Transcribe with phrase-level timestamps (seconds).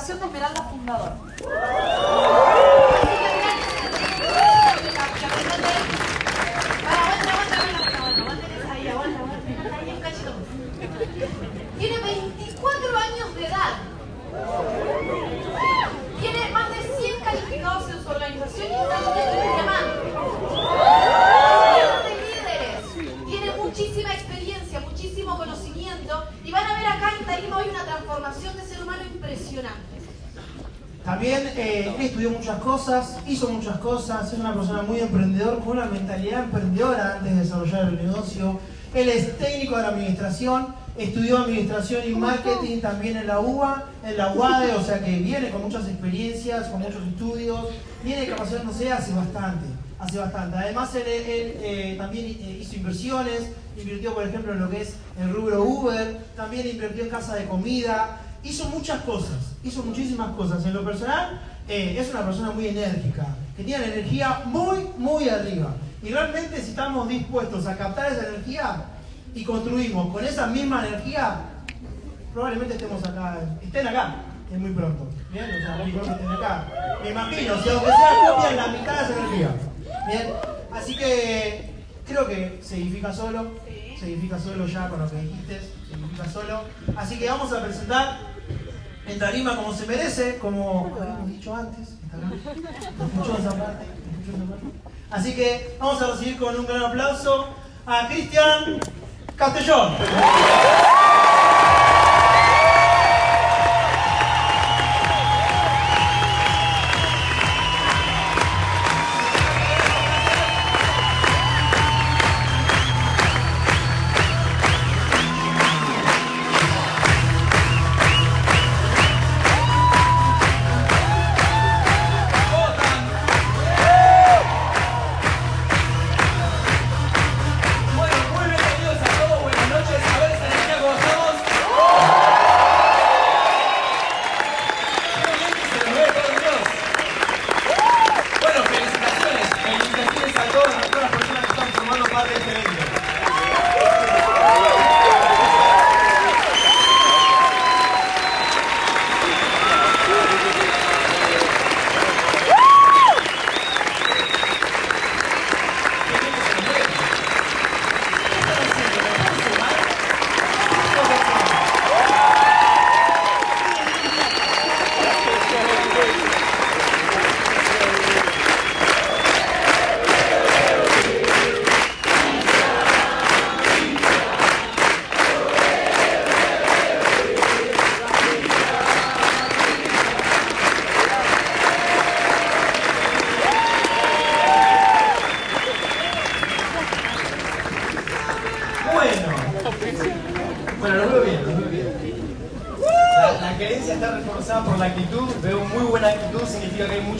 [0.00, 1.12] Fundación de Esmeralda Fundador.
[11.78, 13.72] Tiene 24 años de edad.
[16.18, 20.08] Tiene más de 100 calificados en su organización y está en diamante.
[22.04, 23.28] de líderes.
[23.28, 28.56] Tiene muchísima experiencia, muchísimo conocimiento y van a ver acá en Tarima hoy una transformación
[28.56, 29.90] de ser humano impresionante.
[31.04, 35.86] También eh, estudió muchas cosas, hizo muchas cosas, es una persona muy emprendedor, con una
[35.86, 38.60] mentalidad emprendedora antes de desarrollar el negocio.
[38.94, 44.16] Él es técnico de la administración, estudió administración y marketing también en la UBA, en
[44.16, 47.66] la UADE, o sea que viene con muchas experiencias, con muchos estudios,
[48.04, 49.66] viene capacitándose hace bastante,
[49.98, 50.56] hace bastante.
[50.56, 54.94] Además él, él, eh, también eh, hizo inversiones, invirtió por ejemplo en lo que es
[55.20, 60.64] el rubro Uber, también invirtió en casa de comida, hizo muchas cosas, hizo muchísimas cosas.
[60.64, 65.74] En lo personal, eh, es una persona muy enérgica, que energía muy, muy arriba.
[66.02, 68.84] Y realmente si estamos dispuestos a captar esa energía
[69.34, 71.36] y construimos con esa misma energía,
[72.32, 74.16] probablemente estemos acá, estén acá,
[74.50, 75.08] es muy pronto.
[75.30, 76.68] Bien, o sea, muy pronto estén acá.
[77.02, 79.48] Me imagino, si aunque sea copian la mitad de esa energía.
[80.06, 80.32] Bien,
[80.72, 81.70] así que
[82.06, 83.50] creo que se edifica solo,
[83.98, 86.62] se edifica solo ya con lo que dijiste, se edifica solo.
[86.96, 88.29] Así que vamos a presentar
[89.10, 91.88] en tarima como se merece, como habíamos dicho antes.
[91.90, 94.66] Escuchó esa parte, escuchó esa parte.
[95.10, 97.48] Así que vamos a recibir con un gran aplauso
[97.86, 98.78] a Cristian
[99.36, 99.94] Castellón.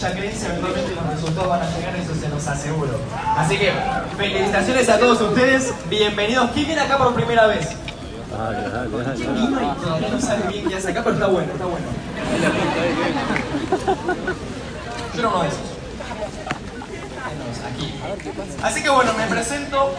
[0.00, 2.98] Mucha creencia, eventualmente los resultados van a llegar, eso se los aseguro.
[3.36, 3.70] Así que,
[4.16, 6.50] felicitaciones a todos ustedes, bienvenidos.
[6.52, 7.68] ¿Quién viene acá por primera vez?
[9.14, 11.86] ¿Quién vino y todavía no sabe bien qué hace acá, pero está bueno, está bueno.
[15.12, 15.60] Yo era uno de esos.
[17.70, 17.94] Aquí.
[18.62, 19.94] Así que bueno, me presento.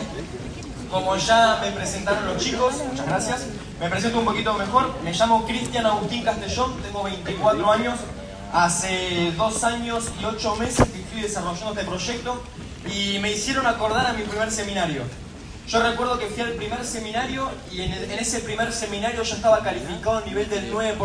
[0.89, 3.45] Como ya me presentaron los chicos, muchas gracias.
[3.79, 4.95] Me presento un poquito mejor.
[5.03, 8.00] Me llamo Cristian Agustín Castellón, tengo 24 años.
[8.53, 12.44] Hace dos años y ocho meses que estoy desarrollando este proyecto
[12.85, 15.03] y me hicieron acordar a mi primer seminario.
[15.69, 19.63] Yo recuerdo que fui al primer seminario y en, en ese primer seminario yo estaba
[19.63, 20.97] calificado a nivel del 9%.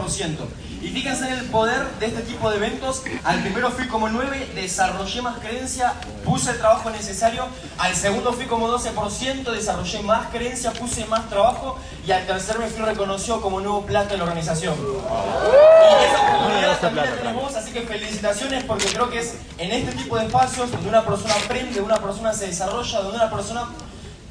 [0.86, 3.02] Y fíjense en el poder de este tipo de eventos.
[3.24, 7.44] Al primero fui como 9, desarrollé más creencia, puse el trabajo necesario.
[7.76, 11.76] Al segundo fui como 12%, desarrollé más creencia, puse más trabajo.
[12.06, 14.76] Y al tercer me fui reconocido como nuevo plata en la organización.
[14.78, 19.90] Y esa oportunidad también la tenemos, así que felicitaciones porque creo que es en este
[19.90, 23.64] tipo de espacios donde una persona aprende, donde una persona se desarrolla, donde una persona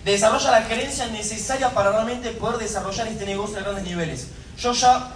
[0.06, 4.30] desarrolla la creencia necesaria para realmente poder desarrollar este negocio a grandes niveles.
[4.58, 5.12] Yo ya,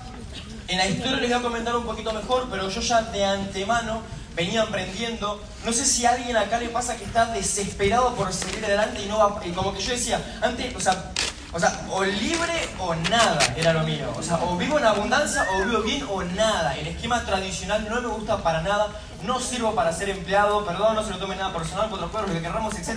[0.69, 4.01] en la historia les voy a comentar un poquito mejor, pero yo ya de antemano
[4.35, 5.41] venía emprendiendo.
[5.65, 9.07] No sé si a alguien acá le pasa que está desesperado por seguir adelante y
[9.07, 11.11] no va, y como que yo decía, antes, o sea,
[11.51, 14.05] o sea, o libre o nada era lo mío.
[14.15, 16.75] O sea, o vivo en abundancia o vivo bien o nada.
[16.77, 18.87] El esquema tradicional no me gusta para nada.
[19.23, 22.33] No sirvo para ser empleado, perdón, no se lo tomen nada personal, por los lo
[22.33, 22.87] que querramos, etc.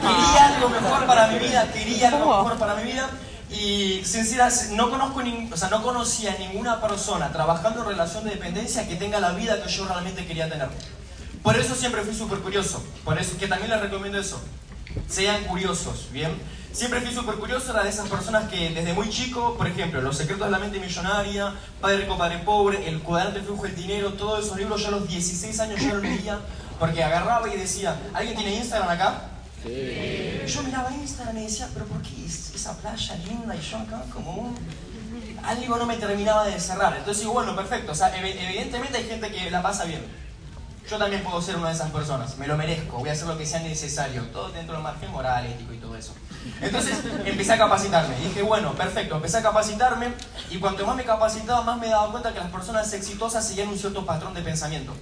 [0.00, 3.10] Quería algo mejor para mi vida, quería algo mejor para mi vida.
[3.54, 5.22] Y sinceramente, no, conozco
[5.52, 9.62] o sea, no conocía ninguna persona trabajando en relación de dependencia que tenga la vida
[9.62, 10.68] que yo realmente quería tener.
[11.42, 12.82] Por eso siempre fui súper curioso.
[13.04, 14.40] Por eso que también les recomiendo eso.
[15.08, 16.30] Sean curiosos, ¿bien?
[16.72, 20.16] Siempre fui súper curioso, era de esas personas que desde muy chico, por ejemplo, Los
[20.16, 24.44] secretos de la mente millonaria, Padre rico, Padre pobre, El cuadrante flujo del dinero, todos
[24.44, 26.40] esos libros yo a los 16 años yo los leía
[26.80, 29.33] porque agarraba y decía, ¿alguien tiene Instagram acá?
[29.64, 30.42] Sí.
[30.46, 34.54] Yo miraba Instagram y decía, pero ¿por qué esa playa linda y yo acá como.
[35.42, 36.96] Algo no me terminaba de cerrar.
[36.96, 37.92] Entonces digo, bueno, perfecto.
[37.92, 40.02] O sea, evidentemente hay gente que la pasa bien.
[40.88, 42.36] Yo también puedo ser una de esas personas.
[42.38, 42.98] Me lo merezco.
[42.98, 44.22] Voy a hacer lo que sea necesario.
[44.32, 46.14] Todo dentro del margen moral, ético y todo eso.
[46.60, 48.16] Entonces empecé a capacitarme.
[48.16, 49.16] Dije, bueno, perfecto.
[49.16, 50.12] Empecé a capacitarme
[50.50, 53.78] y cuanto más me capacitaba, más me daba cuenta que las personas exitosas seguían un
[53.78, 54.94] cierto patrón de pensamiento.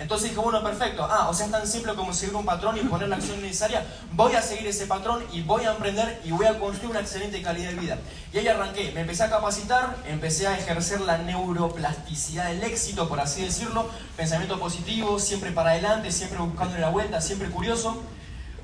[0.00, 1.06] Entonces dije, bueno, perfecto.
[1.08, 3.84] Ah, o sea, es tan simple como seguir un patrón y poner la acción necesaria.
[4.12, 7.42] Voy a seguir ese patrón y voy a emprender y voy a construir una excelente
[7.42, 7.98] calidad de vida.
[8.32, 8.92] Y ahí arranqué.
[8.92, 13.90] Me empecé a capacitar, empecé a ejercer la neuroplasticidad del éxito, por así decirlo.
[14.16, 18.02] Pensamiento positivo, siempre para adelante, siempre buscando la vuelta, siempre curioso.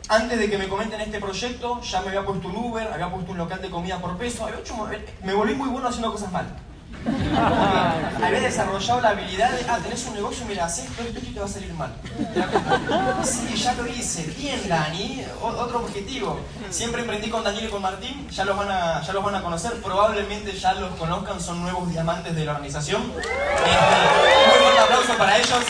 [0.08, 3.32] Antes de que me comenten este proyecto, ya me había puesto un Uber, había puesto
[3.32, 4.74] un local de comida por peso, había hecho,
[5.22, 6.46] me volví muy bueno haciendo cosas mal.
[8.23, 11.47] Había desarrollado la habilidad de, ah, tenés un negocio, mira, haces esto, y te va
[11.47, 11.93] a salir mal.
[13.23, 14.23] Sí, ya lo hice.
[14.37, 15.25] Bien, Dani.
[15.43, 16.41] otro objetivo.
[16.70, 18.29] Siempre emprendí con Daniel y con Martín.
[18.31, 19.73] Ya los, van a, ya los van a conocer.
[19.82, 21.41] Probablemente ya los conozcan.
[21.41, 23.03] Son nuevos diamantes de la organización.
[23.17, 23.70] Este,
[24.47, 25.61] un fuerte aplauso para ellos.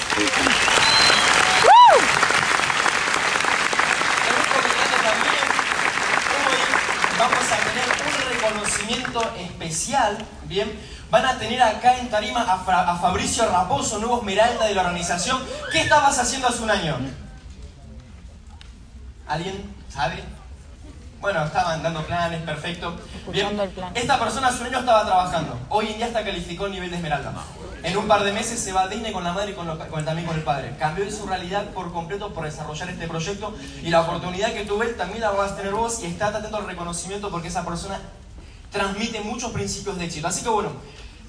[7.18, 7.96] vamos a tener
[8.90, 10.72] especial, ¿bien?
[11.10, 15.40] Van a tener acá en Tarima a, Fabricio Raposo, nuevo esmeralda de la organización.
[15.70, 16.96] ¿Qué estabas haciendo hace un año?
[19.28, 20.22] ¿Alguien sabe?
[21.20, 22.96] Bueno, estaban dando planes, perfecto.
[23.32, 23.58] Bien.
[23.94, 25.58] Esta persona hace un año estaba trabajando.
[25.70, 27.32] Hoy en día está calificó el nivel de esmeralda.
[27.82, 30.04] En un par de meses se va a Disney con la madre y con, con,
[30.04, 30.76] también con el padre.
[30.78, 35.20] Cambió su realidad por completo por desarrollar este proyecto y la oportunidad que tuve también
[35.20, 38.00] la vas a tener vos y está atento al reconocimiento porque esa persona
[38.76, 40.28] transmite muchos principios de éxito.
[40.28, 40.70] Así que bueno,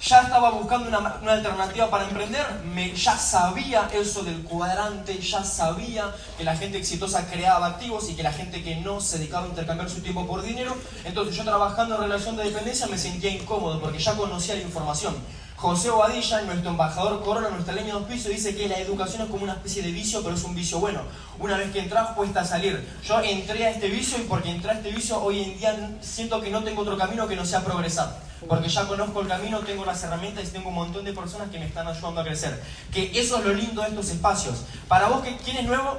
[0.00, 6.14] ya estaba buscando una, alternativa para emprender, me, ya sabía eso del cuadrante, ya sabía
[6.36, 9.48] que la gente exitosa creaba activos y que la gente que no se dedicaba a
[9.48, 10.76] intercambiar su tiempo por dinero.
[11.04, 15.16] Entonces yo trabajando en relación de dependencia me sentía incómodo porque ya conocía la información.
[15.58, 19.42] José Obadilla, nuestro embajador Corona, nuestra línea de auspicio, dice que la educación es como
[19.42, 21.00] una especie de vicio, pero es un vicio bueno.
[21.40, 22.88] Una vez que entras, cuesta salir.
[23.04, 26.40] Yo entré a este vicio y porque entré a este vicio, hoy en día siento
[26.40, 28.20] que no tengo otro camino que no sea progresar.
[28.48, 31.58] Porque ya conozco el camino, tengo las herramientas y tengo un montón de personas que
[31.58, 32.62] me están ayudando a crecer.
[32.92, 34.62] Que eso es lo lindo de estos espacios.
[34.86, 35.98] Para vos, ¿quién es nuevo?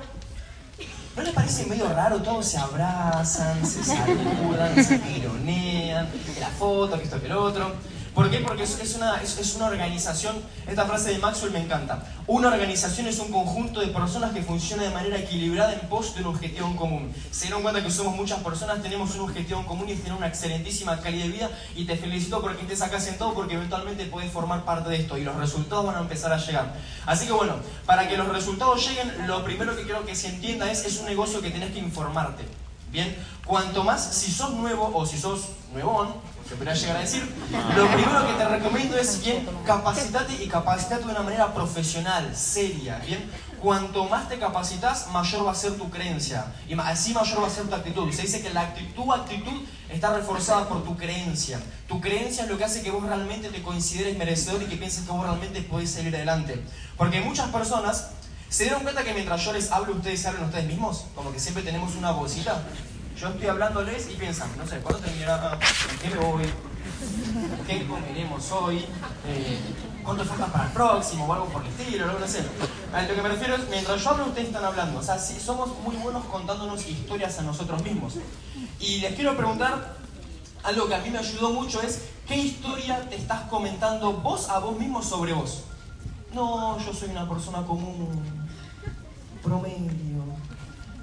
[1.18, 2.22] ¿No les parece medio raro?
[2.22, 6.08] Todos se abrazan, se saludan, se tironean,
[6.40, 7.74] la foto, que esto, que el otro.
[8.20, 8.40] ¿Por qué?
[8.40, 10.36] Porque es, una, es, una organización,
[10.68, 12.04] esta frase de Maxwell me encanta.
[12.28, 16.24] Una organización es un conjunto de personas que funciona de manera equilibrada en pos de
[16.24, 17.14] un objetivo en común.
[17.32, 20.28] Se dieron cuenta que somos muchas personas, tenemos un objetivo en común y tener una
[20.28, 24.66] excelentísima calidad de vida y te felicito porque estés acá sentado porque eventualmente puedes formar
[24.66, 26.74] parte de esto y los resultados van a empezar a llegar.
[27.06, 27.56] Así que bueno,
[27.86, 31.06] para que los resultados lleguen, lo primero que quiero que se entienda es, es un
[31.06, 32.44] negocio que tenés que informarte.
[32.92, 33.16] Bien,
[33.46, 36.10] cuanto más, si sos nuevo o si sos nuevón,
[36.50, 37.22] se podría llegar a decir,
[37.76, 42.98] lo primero que te recomiendo es bien, capacitate y capacitate de una manera profesional, seria,
[43.06, 43.30] bien.
[43.62, 47.52] Cuanto más te capacitas, mayor va a ser tu creencia y así mayor va a
[47.52, 48.12] ser tu actitud.
[48.12, 51.60] Se dice que la actitud, tu actitud está reforzada por tu creencia.
[51.88, 55.04] Tu creencia es lo que hace que vos realmente te consideres merecedor y que pienses
[55.04, 56.64] que vos realmente podés salir adelante.
[56.98, 58.08] Porque muchas personas
[58.50, 61.62] se dieron cuenta que mientras yo les hablo, ustedes hablan ustedes mismos, como que siempre
[61.62, 62.64] tenemos una bolsita
[63.20, 65.60] yo estoy hablándoles y piensan, no sé, ¿cuándo terminará?
[66.02, 66.44] ¿Qué me voy?
[67.68, 68.86] ¿Qué comeremos hoy?
[69.28, 69.60] Eh,
[70.04, 71.26] ¿Cuánto falta para el próximo?
[71.26, 72.44] O algo por el estilo, no sé.
[72.94, 75.00] A lo que me refiero es, mientras yo hablo, ustedes están hablando.
[75.00, 78.14] O sea, si somos muy buenos contándonos historias a nosotros mismos.
[78.80, 79.98] Y les quiero preguntar,
[80.64, 84.60] algo que a mí me ayudó mucho es, ¿qué historia te estás comentando vos a
[84.60, 85.64] vos mismo sobre vos?
[86.34, 88.24] No, yo soy una persona común,
[89.44, 90.09] promedio,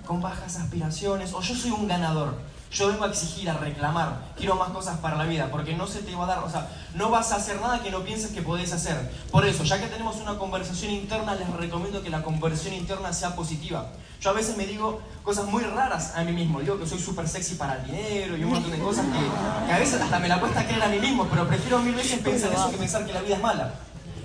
[0.07, 2.35] con bajas aspiraciones, o yo soy un ganador.
[2.71, 6.01] Yo vengo a exigir, a reclamar, quiero más cosas para la vida, porque no se
[6.01, 8.43] te va a dar, o sea, no vas a hacer nada que no pienses que
[8.43, 9.11] podés hacer.
[9.31, 13.37] Por eso, ya que tenemos una conversación interna, les recomiendo que la conversión interna sea
[13.37, 13.93] positiva.
[14.21, 17.29] Yo a veces me digo cosas muy raras a mí mismo, digo que soy súper
[17.29, 20.29] sexy para el dinero y un montón de cosas que, que, a veces hasta me
[20.29, 23.13] la cuesta creer a mí mismo, pero prefiero mil veces pensar eso que pensar que
[23.13, 23.75] la vida es mala.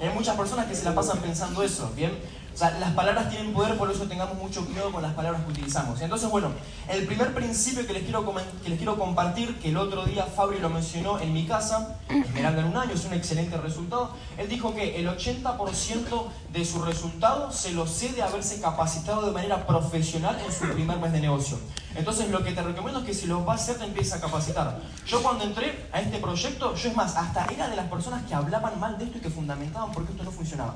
[0.02, 2.18] Hay muchas personas que se la pasan pensando eso, ¿bien?
[2.62, 6.00] Las palabras tienen poder, por eso tengamos mucho cuidado con las palabras que utilizamos.
[6.00, 6.52] Entonces, bueno,
[6.90, 8.24] el primer principio que les quiero,
[8.62, 12.62] que les quiero compartir, que el otro día Fabri lo mencionó en mi casa, Esmeralda
[12.62, 17.52] en un año, es un excelente resultado, él dijo que el 80% de su resultado
[17.52, 21.58] se lo cede haberse capacitado de manera profesional en su primer mes de negocio.
[21.96, 24.22] Entonces, lo que te recomiendo es que si lo vas a hacer, te empieces a
[24.22, 24.80] capacitar.
[25.08, 28.36] Yo cuando entré a este proyecto, yo es más, hasta era de las personas que
[28.36, 30.76] hablaban mal de esto y que fundamentaban por qué esto no funcionaba.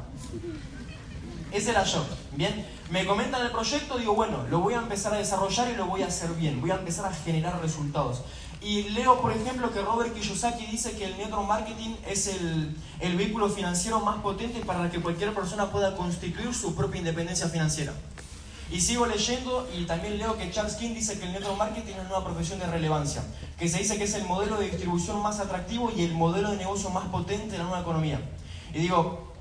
[1.52, 2.06] Ese era yo.
[2.36, 5.86] Bien, me comentan el proyecto, digo, bueno, lo voy a empezar a desarrollar y lo
[5.86, 8.22] voy a hacer bien, voy a empezar a generar resultados.
[8.62, 12.75] Y leo, por ejemplo, que Robert Kiyosaki dice que el network marketing es el,
[13.16, 17.94] vehículo financiero más potente para que cualquier persona pueda constituir su propia independencia financiera.
[18.72, 22.10] Y sigo leyendo y también leo que Charles King dice que el network marketing es
[22.10, 23.24] una profesión de relevancia,
[23.60, 26.58] que se dice que es el modelo de distribución más atractivo y el modelo de
[26.58, 28.20] negocio más potente de la nueva economía.
[28.74, 29.35] Y digo,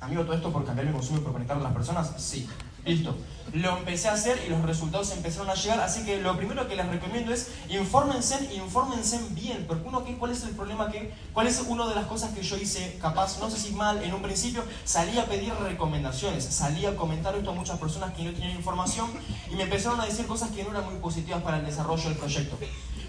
[0.00, 2.12] Amigo, ¿todo esto por cambiar mi consumo y por conectar a las personas?
[2.18, 2.48] Sí.
[2.84, 3.16] Listo.
[3.52, 6.76] Lo empecé a hacer y los resultados empezaron a llegar, así que lo primero que
[6.76, 11.60] les recomiendo es infórmense, infórmense bien, porque uno, ¿cuál es el problema que, cuál es
[11.66, 14.62] una de las cosas que yo hice capaz, no sé si mal en un principio,
[14.84, 19.10] salí a pedir recomendaciones, salí a comentar esto a muchas personas que no tenían información
[19.50, 22.18] y me empezaron a decir cosas que no eran muy positivas para el desarrollo del
[22.18, 22.58] proyecto.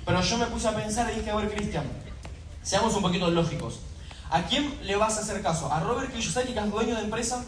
[0.06, 1.86] Pero yo me puse a pensar y dije, a ver, Cristian,
[2.64, 3.82] seamos un poquito lógicos.
[4.30, 5.72] ¿A quién le vas a hacer caso?
[5.72, 7.44] ¿A Robert Kiyosaki, que es dueño de empresa?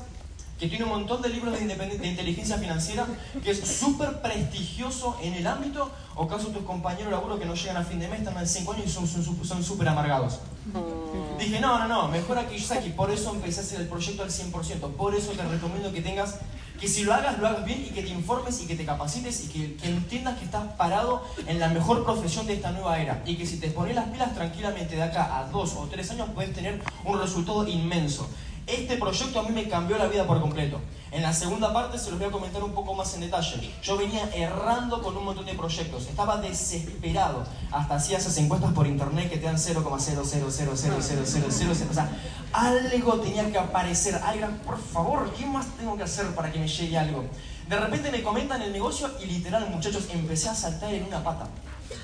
[0.62, 3.08] Que tiene un montón de libros de, de inteligencia financiera,
[3.44, 7.56] que es súper prestigioso en el ámbito, o caso tus compañeros de laburo que no
[7.56, 10.40] llegan a fin de mes, están en 5 años y son súper amargados.
[10.68, 11.40] Mm.
[11.40, 14.30] Dije, no, no, no, mejor a Kiyosaki, por eso empecé a hacer el proyecto al
[14.30, 16.36] 100%, por eso te recomiendo que tengas,
[16.80, 19.44] que si lo hagas, lo hagas bien y que te informes y que te capacites
[19.46, 23.24] y que, que entiendas que estás parado en la mejor profesión de esta nueva era
[23.26, 26.30] y que si te pones las pilas tranquilamente de acá a dos o tres años
[26.36, 28.30] puedes tener un resultado inmenso.
[28.68, 30.80] Este proyecto a mí me cambió la vida por completo.
[31.12, 33.74] En la segunda parte se los voy a comentar un poco más en detalle.
[33.84, 37.44] Yo venía errando con un montón de proyectos, estaba desesperado.
[37.72, 41.90] Hasta hacía esas encuestas por internet que te dan 0,0000000.
[41.90, 42.10] O sea,
[42.54, 44.16] algo tenía que aparecer.
[44.16, 47.26] Alguien, por favor, ¿qué más tengo que hacer para que me llegue algo?
[47.68, 51.48] De repente me comentan el negocio y literal, muchachos, empecé a saltar en una pata.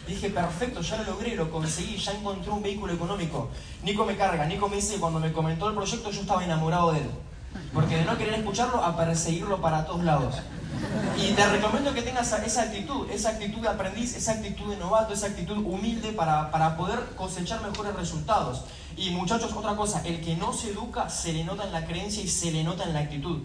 [0.08, 3.50] Dije, perfecto, ya lo logré, lo conseguí, ya encontré un vehículo económico.
[3.84, 7.00] Nico me carga, Nico me dice cuando me comentó el proyecto yo estaba enamorado de
[7.00, 7.10] él.
[7.74, 10.36] Porque de no querer escucharlo a perseguirlo para todos lados.
[11.18, 15.14] Y te recomiendo que tengas esa actitud, esa actitud de aprendiz, esa actitud de novato,
[15.14, 18.64] esa actitud humilde para, para poder cosechar mejores resultados.
[18.96, 22.24] Y muchachos, otra cosa, el que no se educa se le nota en la creencia
[22.24, 23.42] y se le nota en la actitud.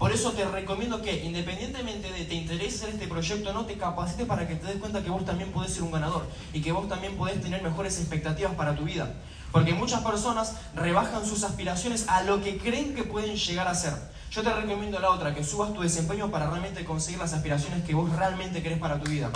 [0.00, 4.48] Por eso te recomiendo que, independientemente de te interese este proyecto no, te capacites para
[4.48, 7.18] que te des cuenta que vos también podés ser un ganador y que vos también
[7.18, 9.12] podés tener mejores expectativas para tu vida.
[9.52, 13.92] Porque muchas personas rebajan sus aspiraciones a lo que creen que pueden llegar a ser.
[14.30, 17.92] Yo te recomiendo la otra, que subas tu desempeño para realmente conseguir las aspiraciones que
[17.94, 19.30] vos realmente querés para tu vida.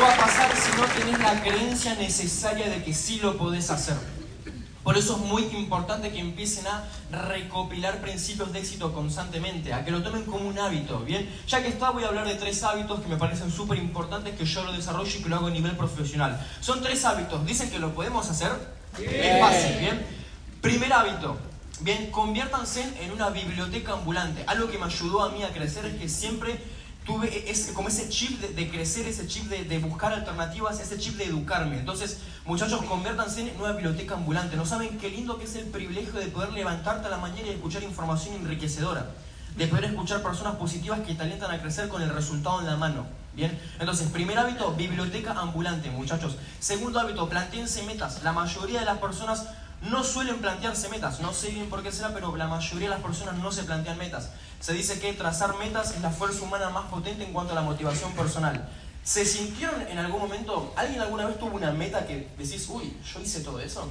[0.00, 3.96] Va a pasar si no tenés la creencia necesaria de que sí lo podés hacer.
[4.82, 9.90] Por eso es muy importante que empiecen a recopilar principios de éxito constantemente, a que
[9.90, 11.26] lo tomen como un hábito, ¿bien?
[11.48, 14.44] Ya que está, voy a hablar de tres hábitos que me parecen súper importantes que
[14.44, 16.38] yo lo desarrollo y que lo hago a nivel profesional.
[16.60, 18.50] Son tres hábitos, dicen que lo podemos hacer.
[18.98, 20.06] Es fácil, ¿bien?
[20.60, 21.38] Primer hábito,
[21.80, 24.44] bien, conviértanse en una biblioteca ambulante.
[24.46, 26.60] Algo que me ayudó a mí a crecer es que siempre
[27.04, 31.24] tuve ese, como ese chip de, crecer, ese chip de, buscar alternativas, ese chip de
[31.24, 31.78] educarme.
[31.78, 34.56] Entonces, muchachos, conviértanse en una biblioteca ambulante.
[34.56, 37.50] No saben qué lindo que es el privilegio de poder levantarte a la mañana y
[37.50, 39.10] escuchar información enriquecedora.
[39.56, 42.76] De poder escuchar personas positivas que te alientan a crecer con el resultado en la
[42.76, 43.06] mano.
[43.34, 46.36] Bien, entonces, primer hábito, biblioteca ambulante, muchachos.
[46.58, 48.22] Segundo hábito, planteense metas.
[48.22, 49.46] La mayoría de las personas
[49.90, 51.20] no suelen plantearse metas.
[51.20, 53.98] No sé bien por qué será, pero la mayoría de las personas no se plantean
[53.98, 54.30] metas.
[54.60, 57.62] Se dice que trazar metas es la fuerza humana más potente en cuanto a la
[57.62, 58.68] motivación personal.
[59.02, 63.20] ¿Se sintieron en algún momento, alguien alguna vez tuvo una meta que decís, uy, yo
[63.20, 63.86] hice todo eso?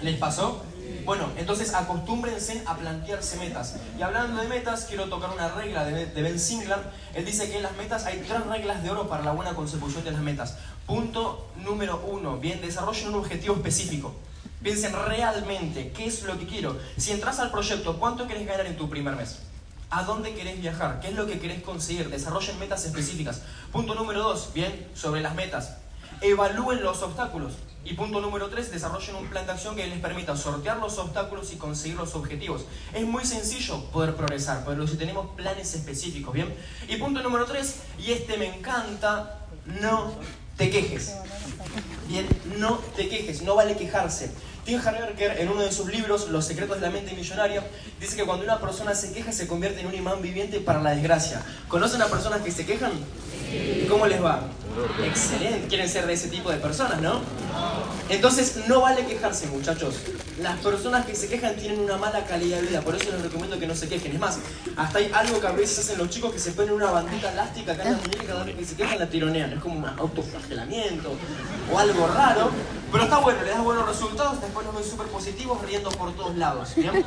[0.00, 0.64] ¿Les pasó?
[1.04, 3.76] Bueno, entonces acostúmbrense a plantearse metas.
[3.98, 6.90] Y hablando de metas, quiero tocar una regla de Ben Singlar.
[7.14, 10.02] Él dice que en las metas hay tres reglas de oro para la buena consecución
[10.02, 10.56] de las metas.
[10.86, 14.14] Punto número uno, bien, desarrollen un objetivo específico.
[14.62, 16.78] Piensen realmente qué es lo que quiero.
[16.96, 19.38] Si entras al proyecto, ¿cuánto querés ganar en tu primer mes?
[19.88, 21.00] ¿A dónde querés viajar?
[21.00, 22.10] ¿Qué es lo que querés conseguir?
[22.10, 23.42] Desarrollen metas específicas.
[23.72, 25.78] Punto número dos, bien, sobre las metas.
[26.20, 27.54] Evalúen los obstáculos.
[27.82, 31.50] Y punto número tres, desarrollen un plan de acción que les permita sortear los obstáculos
[31.52, 32.66] y conseguir los objetivos.
[32.92, 36.54] Es muy sencillo poder progresar, pero si tenemos planes específicos, ¿bien?
[36.86, 40.12] Y punto número tres, y este me encanta, no
[40.58, 41.16] te quejes.
[42.06, 44.30] Bien, no te quejes, no vale quejarse.
[44.70, 47.60] Tim Harberger, en uno de sus libros, Los secretos de la mente millonaria,
[47.98, 50.90] dice que cuando una persona se queja se convierte en un imán viviente para la
[50.90, 51.42] desgracia.
[51.66, 52.92] ¿Conocen a personas que se quejan?
[53.52, 54.44] ¿Y cómo les va?
[55.04, 57.20] Excelente, quieren ser de ese tipo de personas, ¿no?
[58.08, 59.96] Entonces no vale quejarse, muchachos.
[60.42, 63.58] Las personas que se quejan tienen una mala calidad de vida, por eso les recomiendo
[63.58, 64.12] que no se quejen.
[64.12, 64.38] Es más,
[64.76, 67.72] hasta hay algo que a veces hacen los chicos que se ponen una bandita elástica
[67.72, 69.52] acá en la muñeca cada vez que se quejan la tironean.
[69.52, 71.12] Es como un autoflagelamiento
[71.72, 72.50] o algo raro,
[72.90, 76.34] pero está bueno, le das buenos resultados, después los ven súper positivos riendo por todos
[76.36, 76.74] lados.
[76.74, 77.04] ¿bien?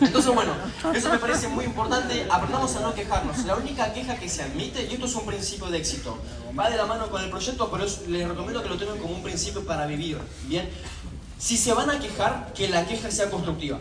[0.00, 0.52] Entonces, bueno,
[0.94, 2.26] eso me parece muy importante.
[2.30, 3.44] Aprendamos a no quejarnos.
[3.44, 6.18] La única queja que se admite, y esto es un principio de éxito,
[6.58, 9.22] va de la mano con el proyecto, pero les recomiendo que lo tengan como un
[9.22, 10.18] principio para vivir.
[10.44, 10.68] Bien,
[11.38, 13.78] si se van a quejar, que la queja sea constructiva.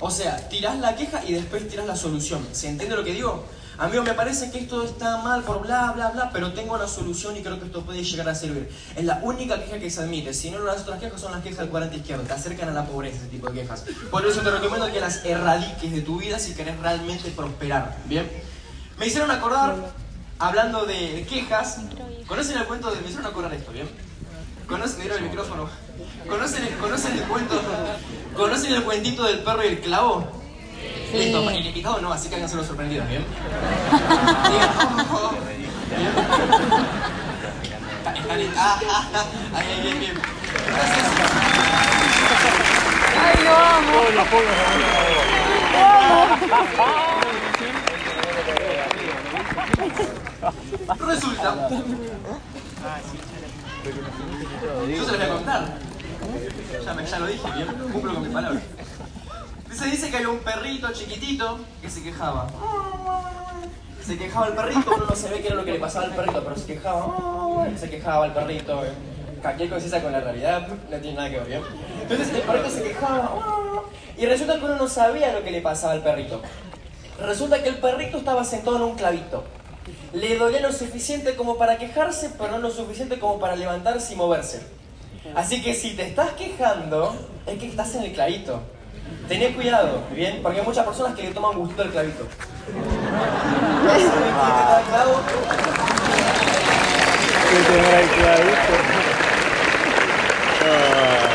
[0.00, 2.46] O sea, tirás la queja y después tirás la solución.
[2.52, 3.44] ¿Se entiende lo que digo?
[3.78, 7.36] Amigo, me parece que esto está mal por bla, bla, bla, pero tengo la solución
[7.36, 8.68] y creo que esto puede llegar a servir.
[8.96, 10.34] Es la única queja que se admite.
[10.34, 12.24] Si no, las otras quejas son las quejas del cuadrante izquierdo.
[12.24, 13.84] Te acercan a la pobreza ese tipo de quejas.
[14.10, 17.96] Por eso te recomiendo que las erradiques de tu vida si querés realmente prosperar.
[18.06, 18.28] ¿Bien?
[18.98, 19.76] Me hicieron acordar,
[20.40, 21.78] hablando de quejas,
[22.26, 23.00] ¿conocen el cuento de...
[23.00, 23.88] Me hicieron acordar esto, ¿bien?
[24.68, 25.68] ¿Conocen, el micrófono?
[26.28, 27.58] ¿Conocen el, ¿Conocen el cuento?
[28.36, 30.30] ¿Conocen el cuentito del perro y el clavo?
[31.10, 31.16] Sí.
[31.16, 33.24] Listo, el invitado no, así que háganse los sorprendidos, ¿bien?
[38.30, 40.12] Ah, ah, ah, ahí, bien, bien.
[43.16, 44.02] ¡Ay, lo amo!
[51.06, 51.56] Resulta.
[54.62, 55.64] Yo se lo voy a contar.
[56.84, 58.60] Ya, me, ya lo dije, bien, cumplo con mi palabra.
[59.72, 62.48] Se dice que había un perrito chiquitito que se quejaba.
[64.02, 66.42] Se quejaba el perrito, uno no ve qué era lo que le pasaba al perrito,
[66.42, 67.68] pero se quejaba.
[67.76, 68.82] Se quejaba el perrito.
[69.42, 71.62] Cualquier cosita con la realidad no tiene nada que ver, ¿bien?
[72.02, 73.84] Entonces el perrito se quejaba.
[74.16, 76.42] Y resulta que uno no sabía lo que le pasaba al perrito.
[77.20, 79.44] Resulta que el perrito estaba sentado en un clavito.
[80.12, 84.16] Le dolía lo suficiente como para quejarse, pero no lo suficiente como para levantarse y
[84.16, 84.62] moverse.
[85.34, 87.14] Así que si te estás quejando,
[87.46, 88.60] es que estás en el clavito.
[89.28, 90.40] Tené cuidado, ¿bien?
[90.42, 92.26] Porque hay muchas personas que le toman gustito al clavito.
[93.84, 95.20] ¿Saben quién te clavo?
[97.50, 98.74] ¿Qué el clavito?
[100.60, 101.27] No, no, no, A ver.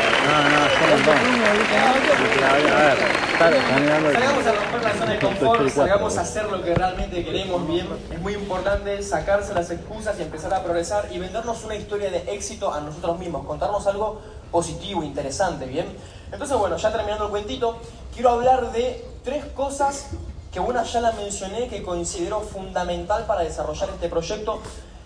[4.12, 7.88] Salgamos a romper la zona de confort, salgamos a hacer lo que realmente queremos bien.
[8.12, 12.18] Es muy importante sacarse las excusas y empezar a progresar y vendernos una historia de
[12.32, 15.86] éxito a nosotros mismos, contarnos algo positivo, interesante, ¿bien?
[16.30, 17.80] Entonces, bueno, ya terminando el cuentito,
[18.14, 20.10] quiero hablar de tres cosas
[20.52, 24.60] que una ya la mencioné que considero fundamental para desarrollar este proyecto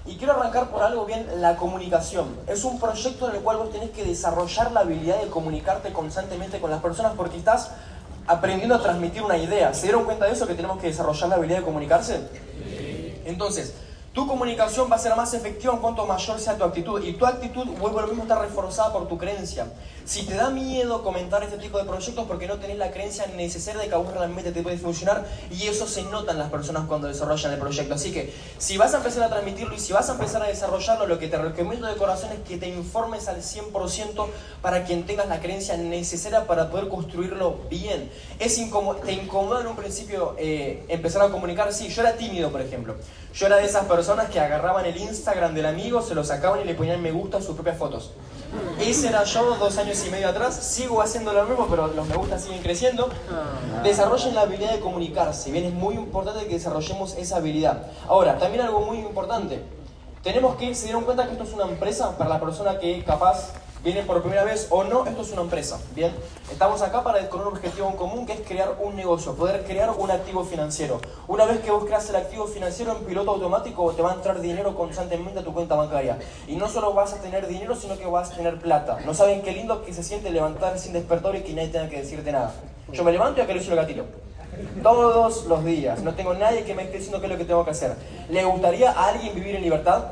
[0.07, 2.29] y quiero arrancar por algo bien, la comunicación.
[2.47, 6.61] Es un proyecto en el cual vos tenés que desarrollar la habilidad de comunicarte constantemente
[6.61, 7.71] con las personas porque estás
[8.27, 9.75] aprendiendo a transmitir una idea.
[9.75, 12.29] ¿Se dieron cuenta de eso, que tenemos que desarrollar la habilidad de comunicarse?
[13.25, 13.75] Entonces,
[14.19, 17.01] tu comunicación va a ser más efectiva en cuanto mayor sea tu actitud.
[17.05, 19.69] Y tu actitud, vuelvo a lo mismo, está reforzada por tu creencia.
[20.05, 23.81] Si te da miedo comentar este tipo de proyectos porque no tenés la creencia necesaria
[23.83, 26.87] de que a vos realmente te puede funcionar, y eso se nota en las personas
[26.89, 27.95] cuando desarrollan el proyecto.
[27.95, 31.07] Así que, si vas a empezar a transmitirlo y si vas a empezar a desarrollarlo,
[31.07, 34.27] lo que te recomiendo de corazón es que te informes al 100%
[34.63, 38.11] para quien tengas la creencia necesaria para poder construirlo bien.
[38.41, 41.73] Es te incomoda en un principio eh, empezar a comunicar.
[41.73, 42.97] Sí, yo era tímido, por ejemplo.
[43.35, 46.65] Yo era de esas personas que agarraban el Instagram del amigo, se lo sacaban y
[46.65, 48.13] le ponían me gusta a sus propias fotos.
[48.81, 52.17] Ese era yo dos años y medio atrás, sigo haciendo lo mismo, pero los me
[52.17, 53.11] gusta siguen creciendo.
[53.83, 57.83] Desarrollen la habilidad de comunicarse, bien, es muy importante que desarrollemos esa habilidad.
[58.09, 59.63] Ahora, también algo muy importante,
[60.23, 63.53] tenemos que se dieron cuenta que esto es una empresa para la persona que capaz
[63.83, 65.79] vienen por primera vez o no, esto es una empresa.
[65.95, 66.13] Bien,
[66.51, 69.91] estamos acá para con un objetivo en común que es crear un negocio, poder crear
[69.91, 71.01] un activo financiero.
[71.27, 74.41] Una vez que vos creas el activo financiero en piloto automático, te va a entrar
[74.41, 76.19] dinero constantemente a tu cuenta bancaria.
[76.47, 78.99] Y no solo vas a tener dinero, sino que vas a tener plata.
[79.05, 82.01] No saben qué lindo que se siente levantar sin despertar y que nadie tenga que
[82.01, 82.53] decirte nada.
[82.93, 84.05] Yo me levanto y acaricio el gatillo.
[84.83, 86.03] Todos los días.
[86.03, 87.95] No tengo nadie que me esté diciendo qué es lo que tengo que hacer.
[88.29, 90.05] ¿Le gustaría a alguien vivir en libertad?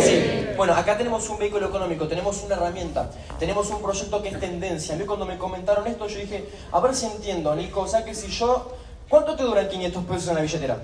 [0.00, 0.48] Sí.
[0.56, 4.94] Bueno, acá tenemos un vehículo económico, tenemos una herramienta, tenemos un proyecto que es tendencia.
[4.94, 8.14] A cuando me comentaron esto, yo dije, a ver si entiendo, Nico, o sea que
[8.14, 8.72] si yo...
[9.08, 10.78] ¿Cuánto te duran 500 pesos en la billetera?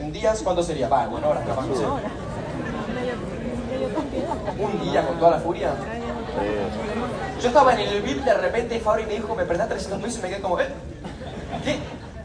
[0.00, 0.88] ¿En días cuánto sería?
[0.88, 2.00] Va, bueno, ahora capaz no.
[4.58, 5.74] ¿Un día con toda la furia?
[7.40, 10.22] Yo estaba en el VIP, de repente Fabri me dijo, me prestás 300 pesos y
[10.22, 10.68] me quedé como, ¿eh?
[11.64, 11.78] ¿Qué?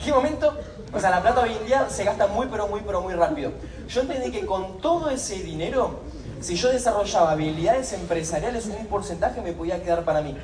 [0.04, 0.58] ¿Qué momento?
[0.94, 3.52] O sea, la plata hoy en día se gasta muy, pero muy, pero muy rápido.
[3.88, 6.00] Yo entendí que con todo ese dinero,
[6.42, 10.36] si yo desarrollaba habilidades empresariales, un porcentaje me podía quedar para mí.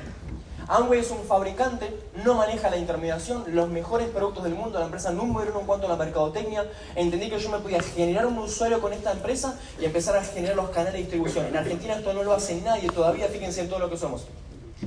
[0.68, 5.10] Amway es un fabricante, no maneja la intermediación, los mejores productos del mundo, la empresa
[5.10, 6.66] número uno en cuanto a la mercadotecnia.
[6.94, 10.56] Entendí que yo me podía generar un usuario con esta empresa y empezar a generar
[10.56, 11.46] los canales de distribución.
[11.46, 14.26] En Argentina esto no lo hace nadie todavía, fíjense en todo lo que somos.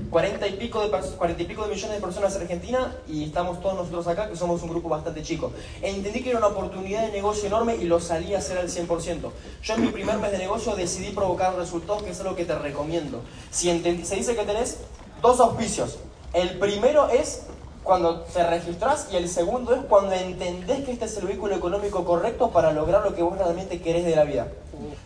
[0.10, 3.62] 40 y, pico de, 40 y pico de millones de personas en Argentina y estamos
[3.62, 5.52] todos nosotros acá que somos un grupo bastante chico.
[5.82, 9.32] Entendí que era una oportunidad de negocio enorme y lo salí a hacer al 100%.
[9.64, 12.58] Yo en mi primer mes de negocio decidí provocar resultados, que es algo que te
[12.58, 13.22] recomiendo.
[13.50, 13.68] Si
[14.04, 14.78] se dice que tenés
[15.22, 15.98] dos auspicios.
[16.34, 17.44] El primero es
[17.84, 22.06] cuando te registras y el segundo es cuando entendés que este es el vehículo económico
[22.06, 24.48] correcto para lograr lo que vos realmente querés de la vida.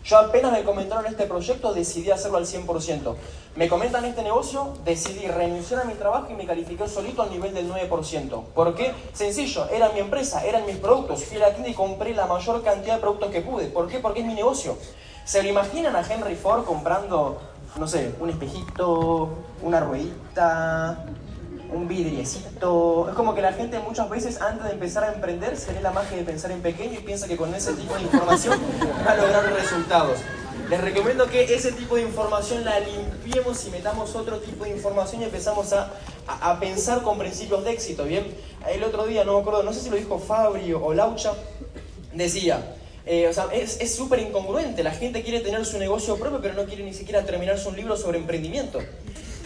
[0.04, 3.14] Yo apenas me comentaron este proyecto, decidí hacerlo al 100%.
[3.56, 7.54] Me comentan este negocio, decidí renunciar a mi trabajo y me califiqué solito al nivel
[7.54, 8.44] del 9%.
[8.54, 8.92] ¿Por qué?
[9.12, 11.24] Sencillo, era mi empresa, eran mis productos.
[11.24, 13.66] Fui a la tienda y compré la mayor cantidad de productos que pude.
[13.66, 13.98] ¿Por qué?
[13.98, 14.76] Porque es mi negocio.
[15.24, 17.38] ¿Se lo imaginan a Henry Ford comprando
[17.78, 19.28] no sé, un espejito,
[19.62, 21.04] una ruedita,
[21.72, 23.08] un vidriecito.
[23.08, 25.90] Es como que la gente muchas veces antes de empezar a emprender se lee la
[25.90, 28.58] magia de pensar en pequeño y piensa que con ese tipo de información
[29.06, 30.18] va a lograr resultados.
[30.70, 35.22] Les recomiendo que ese tipo de información la limpiemos y metamos otro tipo de información
[35.22, 35.92] y empezamos a,
[36.26, 38.26] a, pensar con principios de éxito, ¿bien?
[38.68, 41.34] El otro día, no me acuerdo, no sé si lo dijo Fabri o Laucha,
[42.12, 42.74] decía,
[43.04, 44.82] eh, o sea, es súper incongruente.
[44.82, 47.96] La gente quiere tener su negocio propio, pero no quiere ni siquiera terminarse un libro
[47.96, 48.80] sobre emprendimiento.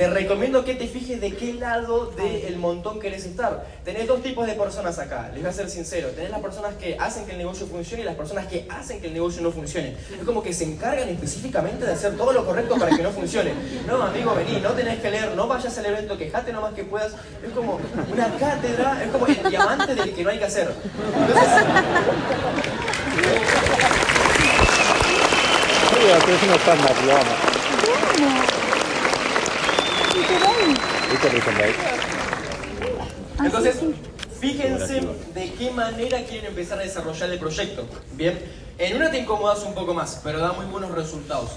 [0.00, 3.66] Te recomiendo que te fijes de qué lado del montón querés estar.
[3.84, 6.08] Tenés dos tipos de personas acá, les voy a ser sincero.
[6.16, 9.08] Tenés las personas que hacen que el negocio funcione y las personas que hacen que
[9.08, 9.94] el negocio no funcione.
[10.18, 13.52] Es como que se encargan específicamente de hacer todo lo correcto para que no funcione.
[13.86, 17.12] No, amigo, vení, no tenés que leer, no vayas al evento, quejate nomás que puedas.
[17.44, 17.78] Es como
[18.10, 20.72] una cátedra, es como el diamante del que no hay que hacer.
[21.28, 21.62] Entonces,
[26.36, 27.50] es una estándar, lo vamos.
[33.38, 33.76] Entonces,
[34.40, 35.00] fíjense
[35.34, 37.84] de qué manera quieren empezar a desarrollar el proyecto.
[38.12, 38.38] Bien,
[38.78, 41.50] en una te incomodas un poco más, pero da muy buenos resultados.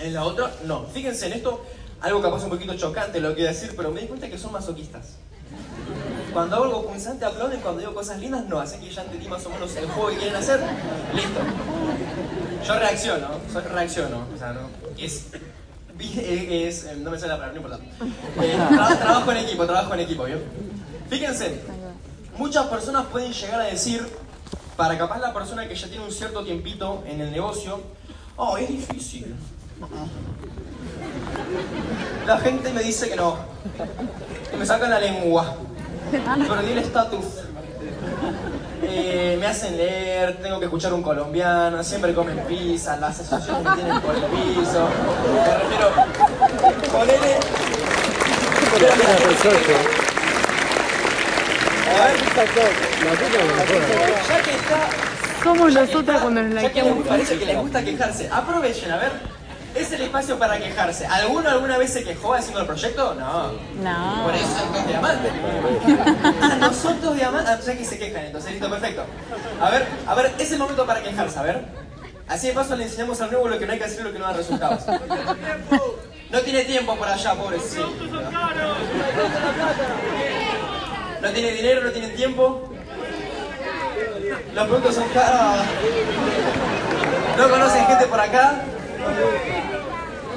[0.00, 0.86] En la otra, no.
[0.86, 1.64] Fíjense en esto,
[2.00, 4.36] algo capaz un poquito chocante lo que voy a decir, pero me di cuenta que
[4.36, 5.16] son masoquistas.
[6.32, 9.44] Cuando hago algo punzante aplauden, cuando digo cosas lindas no, así que ya entendí más
[9.46, 10.60] o menos el juego que quieren hacer.
[11.14, 11.40] Listo.
[12.66, 14.68] Yo reacciono, yo reacciono, o sea, no,
[14.98, 15.26] es
[16.02, 17.84] es, eh, no me sale la palabra, no importa.
[18.42, 18.56] Eh,
[19.00, 20.42] trabajo en equipo, trabajo en equipo, ¿bien?
[21.08, 21.60] Fíjense,
[22.36, 24.06] muchas personas pueden llegar a decir,
[24.76, 27.80] para capaz la persona que ya tiene un cierto tiempito en el negocio,
[28.36, 29.34] oh, es difícil.
[32.26, 33.36] La gente me dice que no,
[34.50, 35.56] que me sacan la lengua,
[36.10, 37.24] perdí el estatus.
[38.84, 43.74] Eh, me hacen leer, tengo que escuchar un colombiano, siempre comen pizza, las asociaciones me
[43.76, 44.88] tienen por el piso.
[45.32, 45.90] Me refiero,
[46.90, 47.38] ponele.
[51.88, 52.16] A ver,
[54.28, 55.12] ya que está.
[55.42, 55.72] Somos
[56.20, 59.12] cuando nos la Ya que les parece que les gusta quejarse, aprovechen, a ver,
[59.74, 61.06] es el espacio para quejarse.
[61.06, 63.14] ¿Alguno alguna vez se quejó haciendo el proyecto?
[63.14, 63.52] No.
[63.82, 64.24] No.
[64.24, 65.32] Por eso son dos diamantes.
[66.42, 67.50] ah, nosotros diamantes.
[67.50, 69.04] Ah, ya que se quejan, entonces listo, perfecto.
[69.60, 71.64] A ver, a ver, es el momento para quejarse, a ver.
[72.28, 74.12] Así de paso le enseñamos al nuevo lo que no hay que hacer y lo
[74.12, 74.82] que no da resultados.
[76.30, 77.90] No tiene tiempo por allá, pobrecito.
[81.20, 82.72] No tiene dinero, no tiene tiempo.
[84.54, 85.66] Los productos son caros.
[87.36, 88.62] No conocen gente por acá.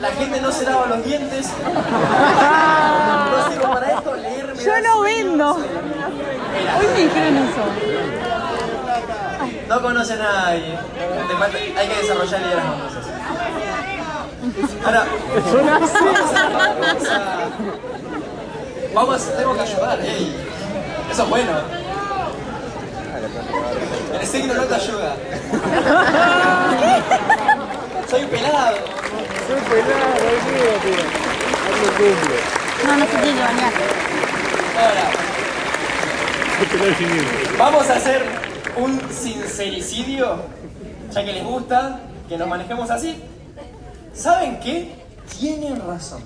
[0.05, 1.49] La gente no se lava los dientes.
[1.57, 5.55] No sirvo para esto, leer Yo no vendo.
[5.55, 7.65] Hoy me dijeron eso.
[9.67, 10.77] No conoce a nadie.
[11.75, 13.03] hay que desarrollar liderazgo entonces.
[14.85, 15.07] Ahora,
[15.73, 15.89] vamos
[17.09, 17.49] a,
[18.93, 19.99] vamos a, tengo que ayudar,
[21.11, 21.51] Eso es bueno.
[24.21, 25.15] El signo no te ayuda.
[28.15, 28.77] Soy pelado.
[29.45, 30.15] Soy pelado,
[30.83, 31.03] tío.
[32.87, 33.73] No, no se tiene que bañar.
[34.79, 35.05] Ahora.
[37.57, 38.23] Vamos a hacer
[38.77, 40.43] un sincericidio,
[41.11, 41.99] ya que les gusta
[42.29, 43.21] que nos manejemos así.
[44.13, 44.95] ¿Saben qué?
[45.37, 46.23] Tienen razón.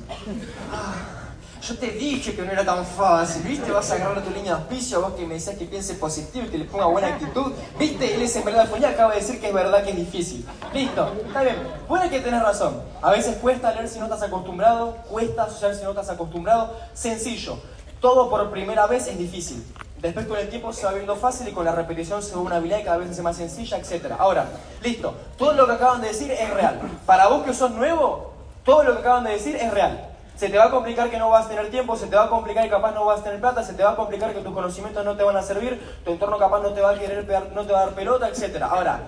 [0.72, 1.19] Ah.
[1.62, 3.70] Yo te dije que no era tan fácil, ¿viste?
[3.70, 6.50] Vas a agarrar tu línea de auspicio, vos que me decías que piense positivo y
[6.50, 7.52] que le ponga buena actitud.
[7.78, 8.16] ¿Viste?
[8.16, 10.46] Él es en verdad fue acaba de decir que es verdad que es difícil.
[10.74, 11.58] Listo, está bien.
[11.88, 12.82] Puede que tenés razón.
[13.02, 16.74] A veces cuesta leer si no estás acostumbrado, cuesta asociar si no estás acostumbrado.
[16.94, 17.58] Sencillo.
[18.00, 19.66] Todo por primera vez es difícil.
[20.02, 22.56] Después con el tiempo se va viendo fácil y con la repetición se ve una
[22.56, 24.14] habilidad y cada vez hace más sencilla, etc.
[24.18, 24.46] Ahora,
[24.82, 26.80] listo, todo lo que acaban de decir es real.
[27.06, 28.32] Para vos que sos nuevo,
[28.64, 30.09] todo lo que acaban de decir es real.
[30.40, 32.30] Se te va a complicar que no vas a tener tiempo, se te va a
[32.30, 34.54] complicar que capaz no vas a tener plata, se te va a complicar que tus
[34.54, 37.48] conocimientos no te van a servir, tu entorno capaz no te va a querer pegar,
[37.54, 38.62] no te va a dar pelota, etc.
[38.62, 39.02] Ahora,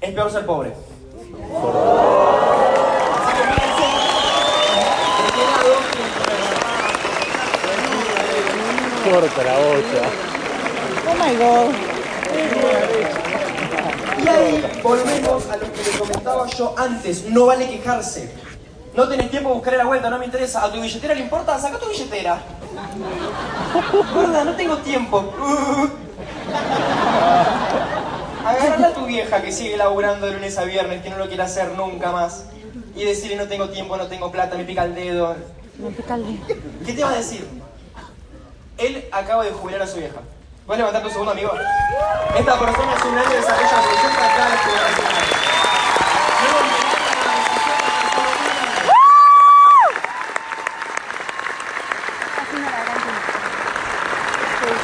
[0.00, 0.70] es peor ser pobre.
[0.70, 0.80] Así
[3.36, 3.82] que fíjense,
[5.18, 5.74] ¿de qué lado
[9.04, 10.04] Corta la bocha.
[11.06, 11.74] Oh my god.
[14.24, 18.41] Y ahí volvemos a lo que le comentaba yo antes, no vale quejarse.
[18.94, 20.64] No tenés tiempo de buscar la vuelta, no me interesa.
[20.64, 21.58] ¿A tu billetera le importa?
[21.58, 22.38] Saca tu billetera.
[24.14, 25.32] Gorda, no tengo tiempo.
[28.44, 31.42] Agarrala a tu vieja que sigue laburando de lunes a viernes, que no lo quiere
[31.42, 32.46] hacer nunca más.
[32.94, 35.36] Y decirle no tengo tiempo, no tengo plata, me pica el dedo.
[35.78, 36.60] Me pica el dedo.
[36.84, 37.48] ¿Qué te va a decir?
[38.76, 40.20] Él acaba de jubilar a su vieja.
[40.66, 41.52] ¿Puedes levantar tu segundo amigo?
[42.36, 45.22] Esta persona hace un año desarrolla su proyecto acaba de jubilar a su vieja.
[46.42, 46.58] Luego,
[52.42, 53.26] Haciendo la gran Producida
[54.56, 54.62] por Viva.
[54.62, 54.81] No para de tirarlo.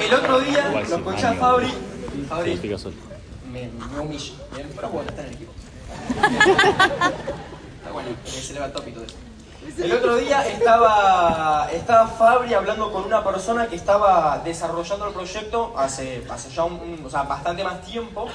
[0.00, 1.32] El otro día lo escuché a.
[1.34, 1.72] Fabri.
[2.28, 2.52] Fabri
[3.50, 4.32] me, me humilla.
[4.74, 5.52] Pero bueno, está en el equipo.
[7.78, 9.16] Está bueno, que se levantó pito de eso.
[9.82, 15.74] El otro día estaba, estaba Fabri hablando con una persona que estaba desarrollando el proyecto
[15.76, 18.28] hace, hace ya un, un- o sea, bastante más tiempo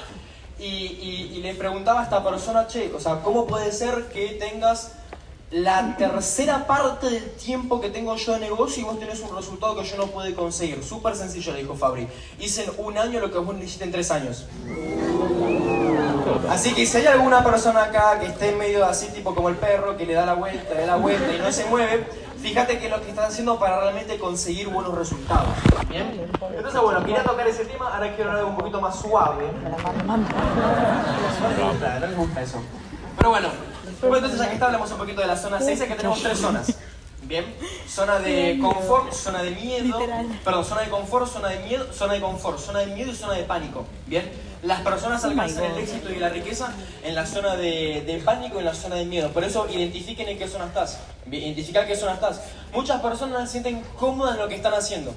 [0.58, 4.30] y, y- y le preguntaba a esta persona, che, o sea, ¿cómo puede ser que
[4.40, 4.92] tengas
[5.50, 9.76] la tercera parte del tiempo que tengo yo de negocio y vos tenés un resultado
[9.76, 10.82] que yo no pude conseguir?
[10.84, 12.06] Súper sencillo, le dijo Fabri.
[12.38, 14.46] Hice en un año lo que vos necesitas en tres años.
[16.48, 19.96] Así que si hay alguna persona acá que esté medio así, tipo como el perro,
[19.96, 22.06] que le da la vuelta, le da la vuelta y no se mueve,
[22.40, 25.48] fíjate que es lo que estás haciendo para realmente conseguir buenos resultados.
[25.88, 26.28] ¿Bien?
[26.56, 29.46] Entonces, bueno, quería tocar ese tema, ahora quiero hablar algo un poquito más suave.
[30.06, 30.16] No
[31.48, 32.62] les gusta, no les gusta eso.
[33.16, 33.48] Pero bueno,
[34.00, 36.74] bueno, entonces está, hablamos un poquito de la zona 6, que tenemos tres zonas.
[37.22, 37.44] Bien,
[37.86, 40.00] zona de confort, zona de miedo,
[40.44, 43.34] perdón, zona de confort, zona de miedo, zona de confort, zona de miedo y zona
[43.34, 43.86] de pánico.
[44.06, 44.28] Bien,
[44.62, 46.72] las personas alcanzan el éxito y la riqueza
[47.04, 49.30] en la zona de, de pánico y en la zona de miedo.
[49.30, 50.98] Por eso identifiquen en qué zona estás.
[51.30, 52.40] Identificar qué zona estás.
[52.72, 55.14] Muchas personas se sienten cómodas en lo que están haciendo.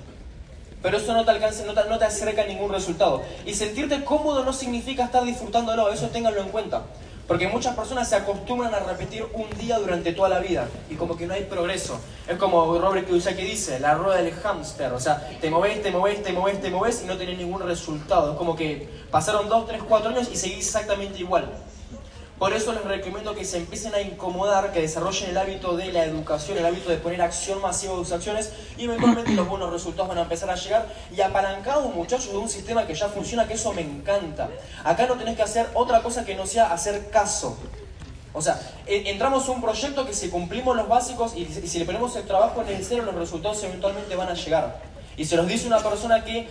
[0.84, 3.24] Pero eso no te alcanza, no te, no te acerca a ningún resultado.
[3.46, 6.84] Y sentirte cómodo no significa estar disfrutándolo, eso ténganlo en cuenta.
[7.28, 11.16] Porque muchas personas se acostumbran a repetir un día durante toda la vida y como
[11.16, 12.00] que no hay progreso.
[12.28, 14.92] Es como Robert Kiyosaki dice, la rueda del hámster.
[14.92, 18.34] O sea, te moves, te moves, te moves, te moves y no tenés ningún resultado.
[18.34, 21.50] Es como que pasaron 2, 3, 4 años y seguís exactamente igual.
[22.44, 26.04] Por eso les recomiendo que se empiecen a incomodar, que desarrollen el hábito de la
[26.04, 30.10] educación, el hábito de poner acción masiva de sus acciones y eventualmente los buenos resultados
[30.10, 33.54] van a empezar a llegar y apalancados muchachos de un sistema que ya funciona, que
[33.54, 34.50] eso me encanta.
[34.84, 37.56] Acá no tenés que hacer otra cosa que no sea hacer caso.
[38.34, 41.86] O sea, en- entramos a un proyecto que si cumplimos los básicos y si le
[41.86, 44.82] ponemos el trabajo necesario, los resultados eventualmente van a llegar.
[45.16, 46.50] Y se los dice una persona que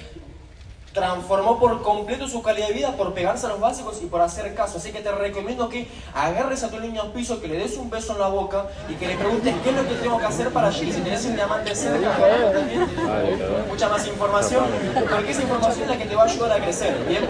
[0.92, 4.54] transformó por completo su calidad de vida por pegarse a los básicos y por hacer
[4.54, 4.78] caso.
[4.78, 7.90] Así que te recomiendo que agarres a tu niño al piso, que le des un
[7.90, 10.50] beso en la boca y que le preguntes qué es lo que tengo que hacer
[10.50, 10.92] para allí.
[10.92, 12.10] Si tenés un diamante cerca,
[13.68, 14.64] mucha más información,
[15.10, 16.94] porque esa información es la que te va a ayudar a crecer.
[17.08, 17.24] ¿bien?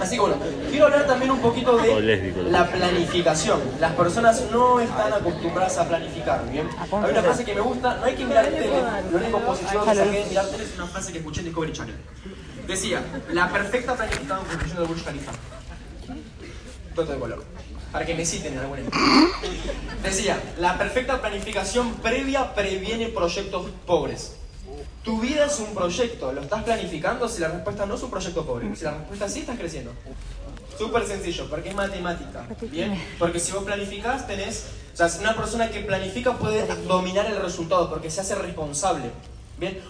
[0.00, 0.36] Así que bueno,
[0.70, 3.60] quiero hablar también un poquito de la planificación.
[3.80, 6.68] Las personas no están acostumbradas a planificar, ¿bien?
[6.80, 8.82] Hay una frase que me gusta, no hay que mirar tele.
[9.10, 11.72] Lo único positivo que saqué de mirar tele es una frase que escuché en Discovery
[11.72, 11.96] Channel.
[20.02, 24.36] Decía, la perfecta planificación previa previene proyectos pobres.
[25.02, 27.28] Tu vida es un proyecto, ¿lo estás planificando?
[27.28, 29.92] Si la respuesta no es un proyecto pobre, si la respuesta sí estás creciendo.
[30.78, 32.98] Súper sencillo, porque es matemática, ¿bien?
[33.18, 34.66] Porque si vos planificás, tenés...
[35.20, 39.10] Una persona que planifica puede dominar el resultado, porque se hace responsable.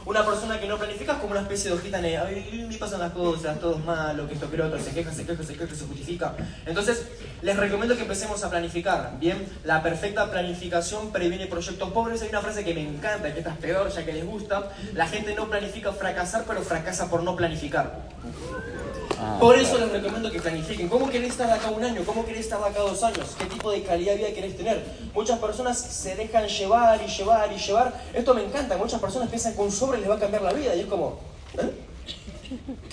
[0.05, 2.27] Una persona que no planifica es como una especie de hojita negra.
[2.27, 5.25] Ay, pasan las cosas, todo es malo, que esto, que lo otro, se queja, se
[5.25, 6.35] queja, se queja, se justifica.
[6.67, 7.07] Entonces,
[7.43, 9.19] les recomiendo que empecemos a planificar.
[9.19, 12.23] Bien, la perfecta planificación previene proyectos pobres.
[12.23, 14.71] Hay una frase que me encanta, que esta es peor, ya que les gusta.
[14.95, 18.03] La gente no planifica fracasar, pero fracasa por no planificar.
[19.41, 20.89] Por eso les recomiendo que planifiquen.
[20.89, 22.03] ¿Cómo querés estar de acá un año?
[22.05, 23.35] ¿Cómo querés estar de acá dos años?
[23.39, 24.85] ¿Qué tipo de calidad de vida querés tener?
[25.15, 28.03] Muchas personas se dejan llevar y llevar y llevar.
[28.15, 28.77] Esto me encanta.
[28.77, 30.75] Muchas personas piensan que un sobre les va a cambiar la vida.
[30.75, 31.19] Y es como,
[31.59, 31.71] ¿eh?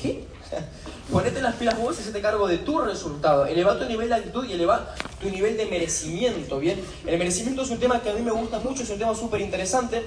[0.02, 0.26] ¿qué?
[1.12, 3.46] Ponete las pilas vos y hacete cargo de tu resultado.
[3.46, 6.80] Eleva tu nivel de actitud y eleva tu nivel de merecimiento, ¿bien?
[7.06, 9.42] El merecimiento es un tema que a mí me gusta mucho, es un tema súper
[9.42, 10.06] interesante.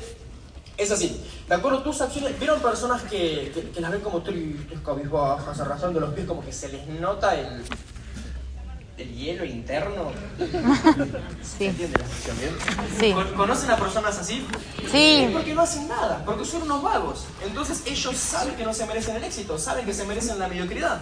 [0.76, 1.20] Es así.
[1.48, 6.00] De acuerdo tus acciones, ¿vieron personas que, que, que las ven como tristes, cabizbajas, arrastrando
[6.00, 7.62] los pies, como que se les nota el,
[8.98, 10.10] el hielo interno?
[11.42, 12.56] ¿Se Sí, entiende la expresión bien?
[12.98, 13.12] Sí.
[13.12, 14.46] Con- ¿Conocen a personas así?
[14.90, 15.24] Sí.
[15.26, 17.24] Es porque no hacen nada, porque son unos vagos.
[17.44, 21.00] Entonces ellos saben que no se merecen el éxito, saben que se merecen la mediocridad.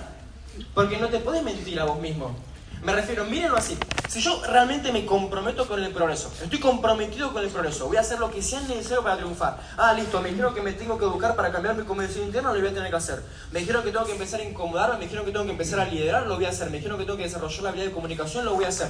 [0.75, 2.37] Porque no te puedes mentir a vos mismo.
[2.83, 3.77] Me refiero, mírenlo así.
[4.09, 8.01] Si yo realmente me comprometo con el progreso, estoy comprometido con el progreso, voy a
[8.01, 9.59] hacer lo que sea necesario para triunfar.
[9.77, 12.59] Ah, listo, me dijeron que me tengo que educar para cambiar mi convención interna, lo
[12.59, 13.23] voy a tener que hacer.
[13.53, 15.85] Me dijeron que tengo que empezar a incomodarme, me dijeron que tengo que empezar a
[15.85, 16.71] liderar, lo voy a hacer.
[16.71, 18.89] Me dijeron que tengo que desarrollar la habilidad de comunicación, lo voy a hacer.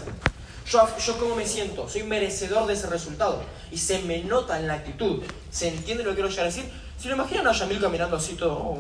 [0.67, 3.43] Yo, yo cómo me siento, soy merecedor de ese resultado.
[3.73, 5.21] Y se me nota en la actitud.
[5.51, 6.71] ¿Se entiende lo que quiero llegar a decir?
[6.97, 8.79] Si lo imaginan a Yamil caminando así todo...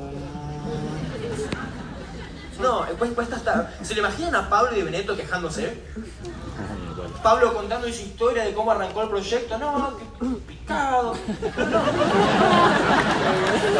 [2.60, 3.72] No, pues cuesta hasta...
[3.82, 5.82] ¿Se lo imaginan a Pablo y de Benedetto quejándose?
[7.22, 9.58] Pablo contando su historia de cómo arrancó el proyecto.
[9.58, 10.04] No, que
[10.46, 11.14] picado.
[11.56, 11.82] No, no.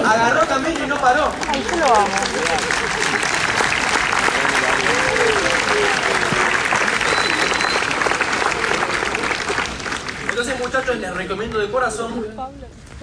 [0.08, 1.30] Agarró camino y no paró.
[1.48, 2.06] Ay, yo lo amo.
[10.28, 12.26] Entonces, muchachos, les recomiendo de corazón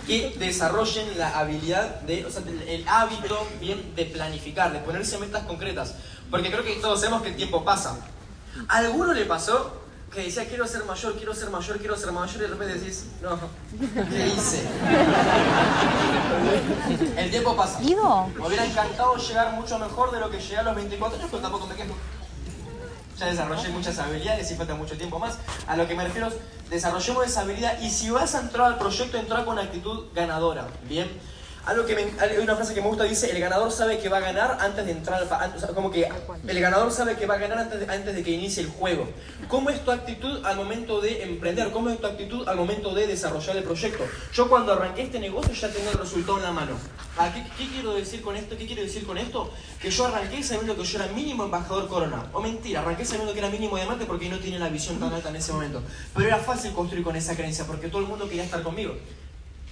[0.07, 5.43] que desarrollen la habilidad de, o sea, el, hábito bien de planificar, de ponerse metas
[5.43, 5.95] concretas.
[6.31, 7.99] Porque creo que todos sabemos que el tiempo pasa.
[8.69, 12.37] ¿A alguno le pasó que decía quiero ser mayor, quiero ser mayor, quiero ser mayor
[12.37, 13.37] y de repente decís, no,
[14.09, 14.65] ¿qué hice?
[17.17, 17.79] El tiempo pasa.
[17.79, 21.43] Me hubiera encantado llegar mucho mejor de lo que llegué a los 24 años, pero
[21.43, 21.93] tampoco me quejo.
[23.17, 25.37] Ya desarrollé muchas habilidades y falta mucho tiempo más.
[25.67, 26.35] A lo que me refiero es,
[26.69, 30.67] desarrollemos esa habilidad y si vas a entrar al proyecto, entrar con actitud ganadora.
[30.87, 31.09] Bien.
[31.67, 34.17] Algo que me, hay una frase que me gusta dice, el ganador sabe que va
[34.17, 35.27] a ganar antes de entrar al...
[35.27, 36.07] pa- antes- o sea, como que
[36.47, 39.09] el ganador sabe que va a ganar antes de, antes de que inicie el juego.
[39.49, 41.71] ¿Cómo es tu actitud al momento de emprender?
[41.71, 44.05] ¿Cómo es tu actitud al momento de desarrollar el proyecto?
[44.33, 46.71] Yo cuando arranqué este negocio ya tenía el resultado en la mano.
[47.17, 48.55] ¿A qué, qué quiero decir con esto?
[48.57, 49.51] ¿Qué quiero decir con esto?
[49.81, 52.27] Que yo arranqué sabiendo que yo era mínimo embajador corona.
[52.31, 55.27] O mentira, arranqué sabiendo que era mínimo diamante porque no tenía la visión tan alta
[55.29, 55.81] en ese momento.
[56.15, 58.95] Pero era fácil construir con esa creencia porque todo el mundo quería estar conmigo.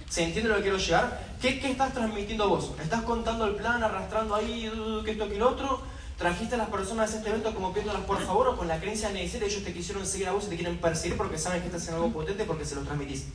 [0.08, 1.20] ¿Se entiende lo que quiero llegar?
[1.40, 2.70] ¿Qué, qué estás transmitiendo vos?
[2.82, 5.80] ¿Estás contando el plan, arrastrando ahí uh, que esto, que lo otro?
[6.16, 9.10] ¿Trajiste a las personas a este evento como pidiéndolas por favor o con la creencia
[9.10, 9.48] necesaria?
[9.48, 12.04] Ellos te quisieron seguir a vos y te quieren perseguir porque saben que estás haciendo
[12.04, 13.26] algo potente porque se lo transmitís.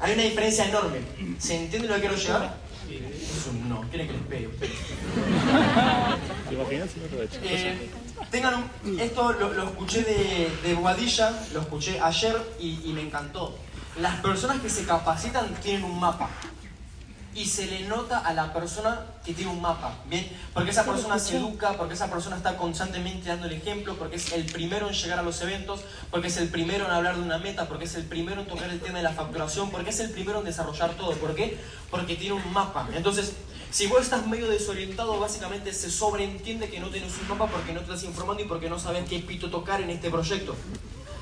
[0.00, 0.98] Hay una diferencia enorme.
[1.38, 2.56] ¿Se entiende lo que quiero llegar?
[2.90, 3.80] Es un no.
[3.88, 4.48] ¿Quieren que les pegue?
[6.48, 7.40] ¿Te imaginas si no te lo he hecho?
[7.42, 7.88] Eh,
[8.30, 8.54] tengan
[8.84, 13.56] un- esto lo, lo escuché de, de Boadilla, lo escuché ayer y, y me encantó.
[13.98, 16.28] Las personas que se capacitan tienen un mapa.
[17.32, 20.28] Y se le nota a la persona que tiene un mapa, ¿bien?
[20.52, 24.32] Porque esa persona se educa, porque esa persona está constantemente dando el ejemplo, porque es
[24.32, 25.80] el primero en llegar a los eventos,
[26.12, 28.70] porque es el primero en hablar de una meta, porque es el primero en tocar
[28.70, 31.10] el tema de la facturación, porque es el primero en desarrollar todo.
[31.14, 31.58] ¿Por qué?
[31.90, 32.88] Porque tiene un mapa.
[32.94, 33.32] Entonces,
[33.72, 37.80] si vos estás medio desorientado, básicamente se sobreentiende que no tenés un mapa porque no
[37.80, 40.54] te estás informando y porque no sabes qué pito tocar en este proyecto.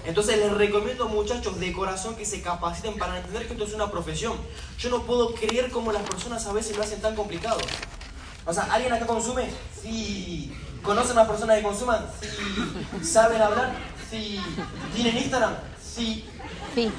[0.04, 3.90] Entonces les recomiendo muchachos de corazón que se capaciten para entender que esto es una
[3.90, 4.36] profesión.
[4.78, 7.60] Yo no puedo creer cómo las personas a veces lo hacen tan complicado.
[8.44, 9.50] O sea, ¿alguien acá consume?
[9.80, 10.52] Sí.
[10.82, 12.04] ¿Conocen a las personas que consuman?
[12.20, 13.04] Sí.
[13.04, 13.76] ¿Saben hablar?
[14.10, 14.40] Sí.
[14.94, 15.54] ¿Tienen Instagram?
[15.80, 16.24] Sí.
[16.74, 16.90] Sí.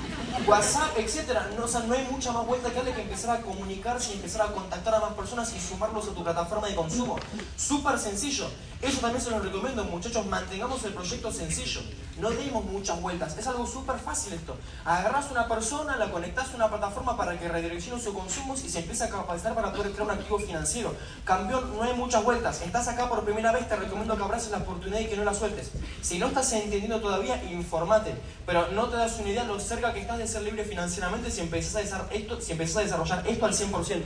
[0.48, 1.50] WhatsApp, etcétera.
[1.58, 4.16] No, o sea, no hay mucha más vuelta que darle que empezar a comunicarse y
[4.16, 7.18] empezar a contactar a más personas y sumarlos a tu plataforma de consumo.
[7.56, 8.50] Súper sencillo.
[8.82, 10.26] Eso también se los recomiendo, muchachos.
[10.26, 11.82] Mantengamos el proyecto sencillo.
[12.20, 13.38] No demos muchas vueltas.
[13.38, 14.58] Es algo súper fácil esto.
[14.84, 18.80] Agarras una persona, la conectas a una plataforma para que redireccione sus consumos y se
[18.80, 20.94] empieza a capacitar para poder crear un activo financiero.
[21.24, 22.62] Campeón, no hay muchas vueltas.
[22.62, 25.34] Estás acá por primera vez, te recomiendo que abraces la oportunidad y que no la
[25.34, 25.72] sueltes.
[26.02, 28.14] Si no estás entendiendo todavía, informate.
[28.46, 31.42] Pero no te das una idea lo cerca que estás de ser libre financieramente si
[31.42, 34.04] empezás a desarrollar esto, si empezás a desarrollar esto al 100%.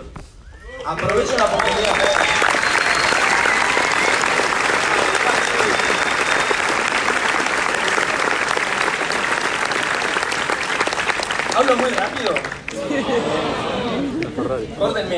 [0.85, 1.93] Aprovecha la oportunidad.
[11.55, 12.33] Hablo muy rápido.
[14.77, 15.17] Córtenme.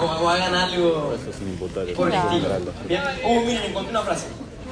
[0.00, 1.92] O, hagan algo Eso es inimputable.
[1.94, 2.48] por el estilo.
[2.86, 3.02] Bien.
[3.24, 4.26] Uh, miren, encontré una frase.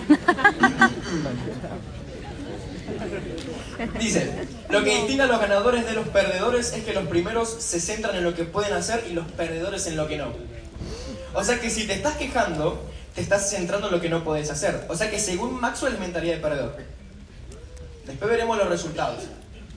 [3.99, 4.33] Dice,
[4.69, 8.17] lo que distingue a los ganadores de los perdedores es que los primeros se centran
[8.17, 10.33] en lo que pueden hacer y los perdedores en lo que no.
[11.35, 12.83] O sea que si te estás quejando,
[13.15, 14.87] te estás centrando en lo que no puedes hacer.
[14.89, 16.77] O sea que según Maxwell es mentalidad de perdedor.
[18.07, 19.25] Después veremos los resultados.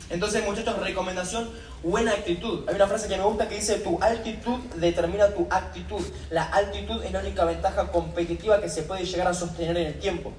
[0.10, 1.50] Entonces, muchachos, recomendación,
[1.84, 2.68] buena actitud.
[2.68, 6.02] Hay una frase que me gusta que dice, tu altitud determina tu actitud.
[6.32, 10.00] La altitud es la única ventaja competitiva que se puede llegar a sostener en el
[10.00, 10.34] tiempo.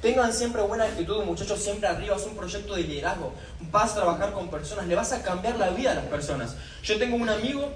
[0.00, 3.32] Tengan siempre buena actitud, muchachos, siempre arriba, es un proyecto de liderazgo.
[3.70, 6.56] Vas a trabajar con personas, le vas a cambiar la vida a las personas.
[6.82, 7.70] Yo tengo un amigo,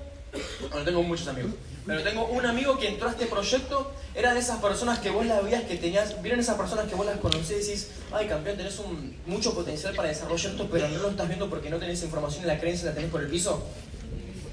[0.71, 1.53] bueno, tengo muchos amigos,
[1.87, 5.27] pero tengo un amigo que entró a este proyecto, era de esas personas que vos
[5.27, 8.57] la veías que tenías, vieron esas personas que vos las conocés y decís, ay campeón,
[8.57, 12.03] tenés un, mucho potencial para desarrollar esto, pero no lo estás viendo porque no tenés
[12.03, 13.63] información y la creencia la tenés por el piso.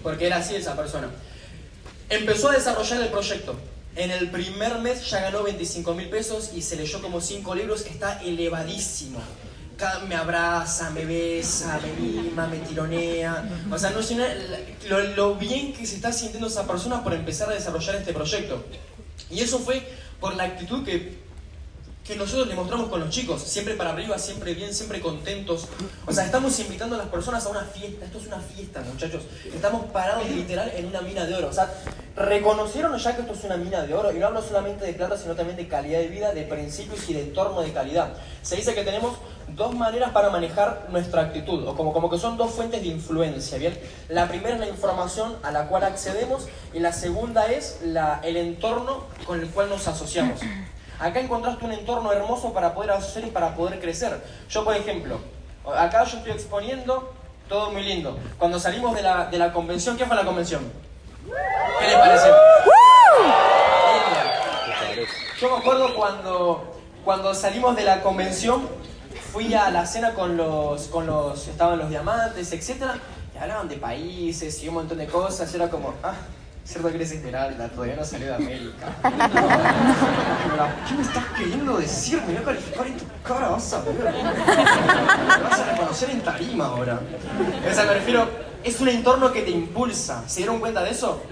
[0.03, 1.09] Porque era así esa persona.
[2.09, 3.55] Empezó a desarrollar el proyecto.
[3.95, 7.85] En el primer mes ya ganó 25 mil pesos y se leyó como 5 libros,
[7.85, 9.19] está elevadísimo.
[10.07, 13.49] Me abraza, me besa, me mima, me tironea.
[13.71, 13.99] O sea, no
[14.87, 18.63] lo, lo bien que se está sintiendo esa persona por empezar a desarrollar este proyecto.
[19.31, 19.81] Y eso fue
[20.19, 21.20] por la actitud que,
[22.03, 23.41] que nosotros le mostramos con los chicos.
[23.43, 25.67] Siempre para arriba, siempre bien, siempre contentos.
[26.05, 28.05] O sea, estamos invitando a las personas a una fiesta.
[28.05, 29.23] Esto es una fiesta, muchachos.
[29.53, 31.49] Estamos parados literal en una mina de oro.
[31.49, 31.71] O sea,
[32.15, 34.11] reconocieron ya que esto es una mina de oro.
[34.11, 37.13] Y no hablo solamente de plata, sino también de calidad de vida, de principios y
[37.13, 38.13] de entorno de calidad.
[38.41, 39.17] Se dice que tenemos
[39.55, 43.57] dos maneras para manejar nuestra actitud, o como, como que son dos fuentes de influencia,
[43.57, 43.77] ¿bien?
[44.07, 48.37] La primera es la información a la cual accedemos y la segunda es la, el
[48.37, 50.39] entorno con el cual nos asociamos.
[51.01, 54.23] Acá encontraste un entorno hermoso para poder hacer y para poder crecer.
[54.47, 55.19] Yo, por ejemplo,
[55.75, 57.11] acá yo estoy exponiendo
[57.49, 58.19] todo muy lindo.
[58.37, 60.71] Cuando salimos de la, de la convención, ¿qué fue la convención?
[61.79, 62.31] ¿Qué les pareció?
[65.39, 68.69] Yo me acuerdo cuando, cuando salimos de la convención,
[69.33, 72.99] fui a la cena con los, con los, estaban los diamantes, etcétera,
[73.33, 76.13] y hablaban de países y un montón de cosas, y era como, ah,
[76.63, 78.87] cierto que eres esmeralda, todavía no salió de América.
[80.87, 82.21] ¿Qué me estás queriendo decir?
[82.21, 83.95] Me voy a calificar en tu cara, vas a ver.
[83.95, 86.99] Me vas a reconocer en tarima ahora.
[87.69, 88.27] O sea, me refiero,
[88.63, 90.23] es un entorno que te impulsa.
[90.27, 91.23] ¿Se dieron cuenta de eso?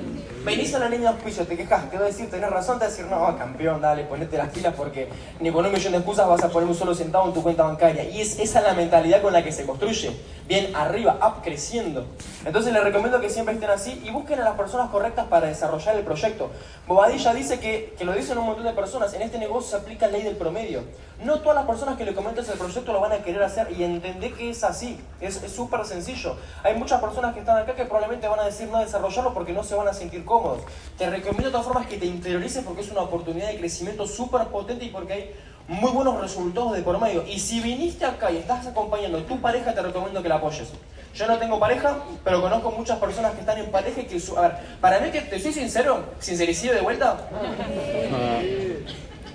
[0.46, 2.86] Venís a la línea de auspicio, te quejas, te va a decir, tenés razón, te
[2.86, 5.10] va a decir, no, campeón, dale, ponete las pilas porque
[5.42, 7.64] ni con un millón de excusas vas a poner un solo centavo en tu cuenta
[7.64, 8.06] bancaria.
[8.06, 10.12] Y es esa la mentalidad con la que se construye.
[10.48, 12.08] Bien arriba, up, creciendo.
[12.46, 15.98] Entonces les recomiendo que siempre estén así y busquen a las personas correctas para desarrollar
[15.98, 16.50] el proyecto.
[16.88, 20.08] Bobadilla dice que, que lo dicen un montón de personas, en este negocio se aplica
[20.08, 20.84] la ley del promedio.
[21.24, 23.84] No todas las personas que le comentas el proyecto lo van a querer hacer y
[23.84, 25.00] entendé que es así.
[25.20, 26.38] Es súper sencillo.
[26.64, 29.64] Hay muchas personas que están acá que probablemente van a decir no desarrollarlo porque no
[29.64, 30.62] se van a sentir cómodos.
[30.98, 34.48] Te recomiendo de todas formas que te interiorices porque es una oportunidad de crecimiento súper
[34.48, 35.36] potente y porque hay
[35.68, 37.26] muy buenos resultados de por medio.
[37.28, 40.70] Y si viniste acá y estás acompañando a tu pareja, te recomiendo que la apoyes.
[41.16, 44.22] Yo no tengo pareja, pero conozco muchas personas que están en pareja y que...
[44.38, 47.18] A ver, para mí que te soy sincero, sincericidio de vuelta,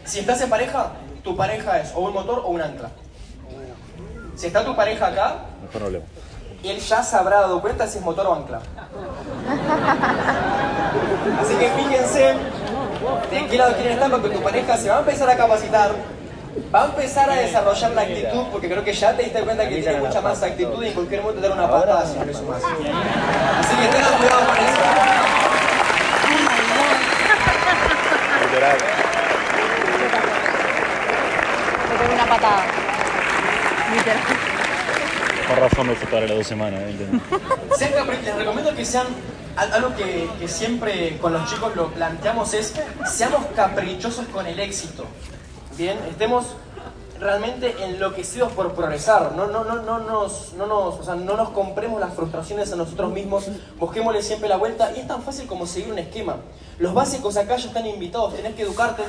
[0.05, 0.93] si estás en pareja,
[1.23, 2.91] tu pareja es o un motor o un ancla.
[4.37, 5.47] Si está tu pareja acá,
[5.79, 6.09] no hablemos.
[6.63, 8.61] él ya se habrá dado cuenta si es motor o ancla.
[11.41, 12.35] Así que fíjense
[13.31, 15.91] de qué lado quieren estar porque tu pareja se va a empezar a capacitar,
[16.75, 19.77] va a empezar a desarrollar la actitud porque creo que ya te diste cuenta que
[19.83, 22.35] tiene mucha más actitud y en cualquier momento te da una patada si no le
[22.35, 22.63] sumas.
[22.65, 24.81] Así que tengan cuidado con eso.
[28.45, 28.77] Literal.
[31.91, 32.63] Me pegó una patada.
[33.95, 34.19] Literal.
[35.47, 36.81] Con razón me fue para las dos semanas.
[36.81, 36.95] ¿eh?
[37.95, 39.07] capri- les recomiendo que sean
[39.57, 42.75] algo que, siempre con los chicos lo planteamos es
[43.07, 45.05] seamos caprichosos con el éxito.
[45.77, 46.47] Bien, estemos
[47.21, 49.33] realmente enloquecidos por progresar.
[49.35, 52.77] No, no, no, no, nos, no, nos, o sea, no nos compremos las frustraciones a
[52.77, 53.47] nosotros mismos,
[53.79, 56.37] busquémosle siempre la vuelta y es tan fácil como seguir un esquema.
[56.79, 59.05] Los básicos acá ya están invitados, tenés que educarte.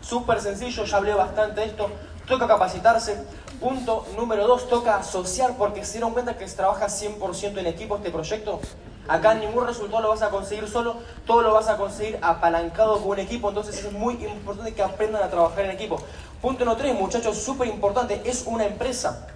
[0.00, 1.90] Súper sencillo, ya hablé bastante de esto.
[2.26, 3.24] Toca capacitarse.
[3.60, 7.96] Punto número dos, toca asociar porque se dieron cuenta que se trabaja 100% en equipo
[7.96, 8.60] este proyecto.
[9.08, 10.96] Acá ningún resultado lo vas a conseguir solo,
[11.26, 15.22] todo lo vas a conseguir apalancado con un equipo, entonces es muy importante que aprendan
[15.22, 16.00] a trabajar en equipo.
[16.42, 19.28] Punto número tres, muchachos, súper importante, es una empresa.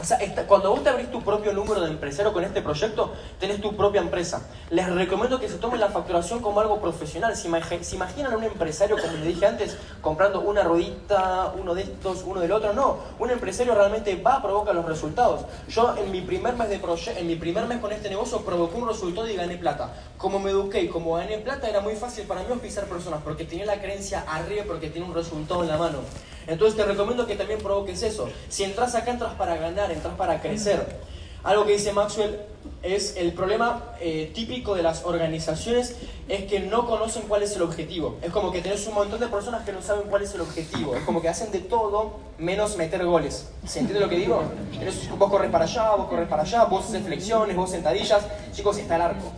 [0.00, 3.12] O sea, esta- cuando vos te abrís tu propio número de empresario con este proyecto,
[3.40, 4.46] tenés tu propia empresa.
[4.70, 7.34] Les recomiendo que se tomen la facturación como algo profesional.
[7.36, 7.48] ¿Se,
[7.84, 12.22] se imaginan a un empresario, como les dije antes, comprando una ruedita, uno de estos,
[12.24, 12.72] uno del otro?
[12.74, 15.46] No, un empresario realmente va a provocar los resultados.
[15.68, 16.78] Yo en mi primer mes de
[17.16, 19.92] en mi primer mes con este negocio provoqué un resultado y gané plata.
[20.16, 23.44] Como me eduqué y como gané plata, era muy fácil para mí auspiciar personas porque
[23.44, 25.98] tenía la creencia arriba porque tiene un resultado en la mano.
[26.46, 28.30] Entonces te recomiendo que también provoques eso.
[28.48, 31.08] Si entras acá, entras para ganar, entras para crecer.
[31.44, 32.40] Algo que dice Maxwell
[32.82, 35.94] es el problema eh, típico de las organizaciones
[36.28, 38.16] es que no conocen cuál es el objetivo.
[38.22, 40.94] Es como que tenés un montón de personas que no saben cuál es el objetivo.
[40.96, 43.48] Es como que hacen de todo menos meter goles.
[43.66, 44.42] ¿Se entiende lo que digo?
[44.78, 48.22] Tenés- vos corres para allá, vos corres para allá, vos haces flexiones, vos sentadillas.
[48.52, 49.32] Chicos, está el arco.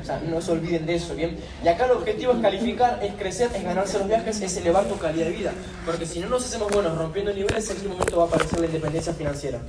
[0.00, 1.38] O sea, no se olviden de eso, ¿bien?
[1.64, 4.98] Y acá el objetivo es calificar, es crecer, es ganarse los viajes, es elevar tu
[4.98, 5.52] calidad de vida.
[5.86, 8.66] Porque si no nos hacemos buenos rompiendo niveles, en qué momento va a aparecer la
[8.66, 9.60] independencia financiera.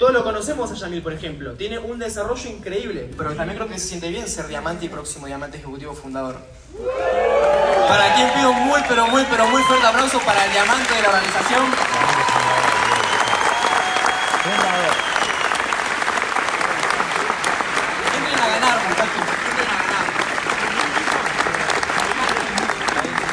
[0.00, 1.52] Todos lo conocemos a Yamil, por ejemplo.
[1.52, 5.26] Tiene un desarrollo increíble, pero también creo que se siente bien ser diamante y próximo
[5.26, 6.36] diamante ejecutivo fundador.
[7.86, 11.02] Para quien pido un muy, pero muy, pero muy fuerte aplauso para el diamante de
[11.02, 11.64] la organización.
[18.16, 19.24] Entren a ganar, muchachos.
[19.50, 20.04] Entren a ganar.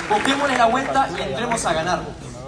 [0.09, 2.01] Busquémosle la vuelta y entremos a ganar.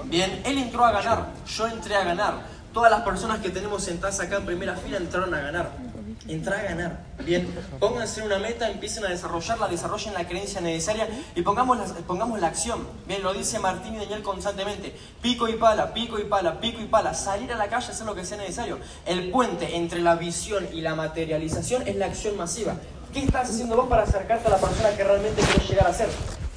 [0.06, 2.34] Bien, él entró a ganar, yo entré a ganar.
[2.74, 5.72] Todas las personas que tenemos sentadas acá en primera fila entraron a ganar.
[6.28, 7.00] Entra a ganar.
[7.26, 7.48] Bien,
[7.80, 12.48] pónganse una meta, empiecen a desarrollarla, desarrollen la creencia necesaria y pongamos la, pongamos la
[12.48, 12.88] acción.
[13.08, 14.96] Bien, lo dice Martín y Daniel constantemente.
[15.22, 17.14] Pico y pala, pico y pala, pico y pala.
[17.16, 18.78] Salir a la calle, hacer lo que sea necesario.
[19.06, 22.76] El puente entre la visión y la materialización es la acción masiva.
[23.14, 26.10] ¿Qué estás haciendo vos para acercarte a la persona que realmente quieres llegar a ser?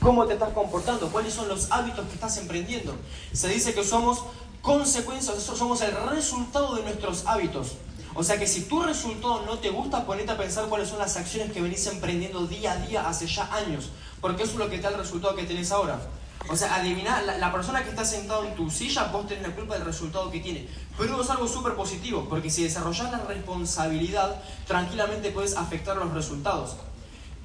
[0.03, 1.13] ¿Cómo te estás comportando?
[1.13, 2.93] ¿Cuáles son los hábitos que estás emprendiendo?
[3.33, 4.25] Se dice que somos
[4.61, 7.75] consecuencias, somos el resultado de nuestros hábitos.
[8.15, 11.17] O sea que si tu resultado no te gusta, ponete a pensar cuáles son las
[11.17, 13.91] acciones que venís emprendiendo día a día hace ya años.
[14.21, 16.01] Porque eso es lo que te da el resultado que tenés ahora.
[16.49, 19.55] O sea, adivina, la, la, persona que está sentado en tu silla, vos tenés la
[19.55, 20.67] culpa del resultado que tiene.
[20.99, 26.77] Pero es algo súper positivo, porque si desarrollas la responsabilidad, tranquilamente puedes afectar los resultados.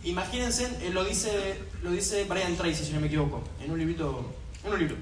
[0.07, 4.25] Imagínense, eh, lo, dice, lo dice Brian Tracy, si no me equivoco, en un librito,
[4.63, 4.95] un libro.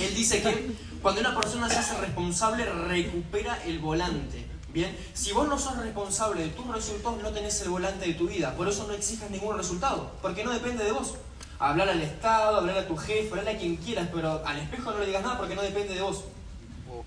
[0.00, 4.46] Él dice que cuando una persona se hace responsable, recupera el volante.
[4.72, 8.26] Bien, si vos no sos responsable de tus resultados, no tenés el volante de tu
[8.26, 8.54] vida.
[8.56, 11.16] Por eso no exijas ningún resultado, porque no depende de vos.
[11.58, 15.00] Hablar al Estado, hablar a tu jefe, hablar a quien quieras, pero al espejo no
[15.00, 16.24] le digas nada porque no depende de vos.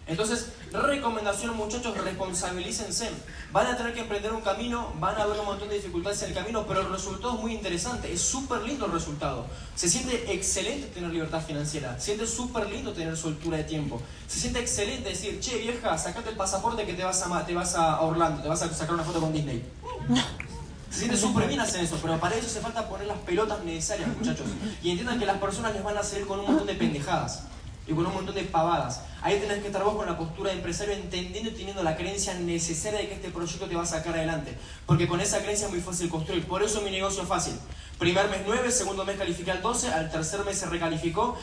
[0.06, 3.10] Entonces, recomendación muchachos, responsabilícense.
[3.52, 6.30] Van a tener que emprender un camino, van a haber un montón de dificultades en
[6.30, 9.46] el camino, pero el resultado es muy interesante, es súper lindo el resultado.
[9.76, 14.40] Se siente excelente tener libertad financiera, se siente súper lindo tener soltura de tiempo, se
[14.40, 18.02] siente excelente decir, che vieja, sacate el pasaporte que te vas a, te vas a
[18.02, 19.64] Orlando, te vas a sacar una foto con Disney.
[20.90, 24.08] Se siente súper bien hacer eso, pero para eso hace falta poner las pelotas necesarias,
[24.18, 24.48] muchachos.
[24.82, 27.44] Y entiendan que las personas les van a salir con un montón de pendejadas
[27.88, 29.02] y con un montón de pavadas.
[29.22, 32.34] Ahí tenés que estar vos con la postura de empresario entendiendo y teniendo la creencia
[32.34, 34.58] necesaria de que este proyecto te va a sacar adelante.
[34.86, 36.46] Porque con esa creencia es muy fácil construir.
[36.46, 37.54] Por eso mi negocio es fácil.
[37.98, 41.38] Primer mes 9, segundo mes califiqué al 12, al tercer mes se recalificó.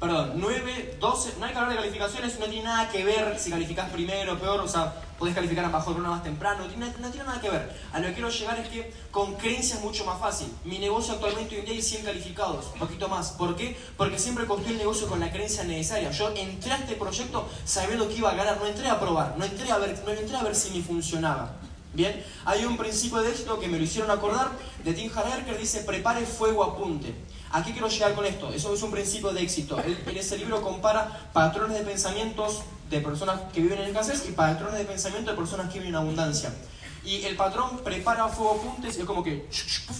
[0.00, 3.50] Perdón, 9, 12, no hay que hablar de calificaciones, no tiene nada que ver si
[3.50, 6.86] calificás primero o peor, o sea, podés calificar a mejor una más temprano, no tiene,
[7.22, 7.70] nada que ver.
[7.92, 10.50] A lo que quiero llegar es que con creencia es mucho más fácil.
[10.64, 13.32] Mi negocio actualmente hoy en día hay 100 calificados, un poquito más.
[13.32, 13.76] ¿Por qué?
[13.98, 16.10] Porque siempre construí el negocio con la creencia necesaria.
[16.12, 19.44] Yo entré a este proyecto sabiendo que iba a ganar, no entré a probar, no
[19.44, 21.56] entré a ver, no entré a ver si me funcionaba.
[21.92, 25.80] Bien, hay un principio de éxito que me lo hicieron acordar de Tim Harker dice
[25.80, 27.14] prepare fuego apunte.
[27.52, 28.52] ¿A qué quiero llegar con esto?
[28.52, 29.78] Eso es un principio de éxito.
[29.80, 34.32] Él en ese libro compara patrones de pensamientos de personas que viven en escasez y
[34.32, 36.52] patrones de pensamiento de personas que viven en abundancia.
[37.04, 39.48] Y el patrón prepara fuego apuntes y es como que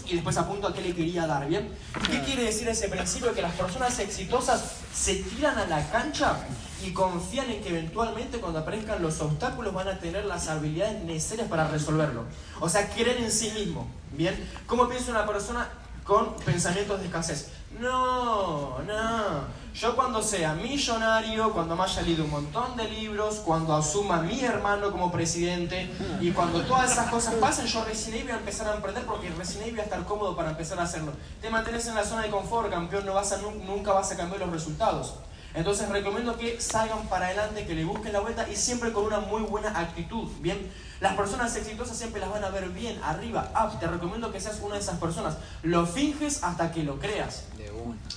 [0.06, 1.70] y después apunto a qué le quería dar, ¿bien?
[2.08, 3.32] ¿Qué quiere decir ese principio?
[3.34, 6.36] Que las personas exitosas se tiran a la cancha
[6.84, 11.48] y confían en que eventualmente cuando aparezcan los obstáculos van a tener las habilidades necesarias
[11.48, 12.26] para resolverlo.
[12.60, 14.48] O sea, creen en sí mismo, ¿bien?
[14.66, 15.68] ¿Cómo piensa una persona
[16.04, 17.48] con pensamientos de escasez?
[17.78, 19.60] No, no.
[19.72, 24.40] Yo cuando sea millonario, cuando me haya leído un montón de libros, cuando asuma mi
[24.40, 25.88] hermano como presidente
[26.20, 29.30] y cuando todas esas cosas pasen, yo recién ahí voy a empezar a emprender porque
[29.30, 31.12] recién ahí voy a estar cómodo para empezar a hacerlo.
[31.40, 34.40] Te mantienes en la zona de confort, campeón, no vas a, nunca vas a cambiar
[34.40, 35.14] los resultados.
[35.54, 39.20] Entonces recomiendo que salgan para adelante, que le busquen la vuelta y siempre con una
[39.20, 40.30] muy buena actitud.
[40.40, 40.70] Bien,
[41.00, 43.78] las personas exitosas siempre las van a ver bien, arriba, up.
[43.80, 45.36] Te recomiendo que seas una de esas personas.
[45.62, 47.46] Lo finges hasta que lo creas.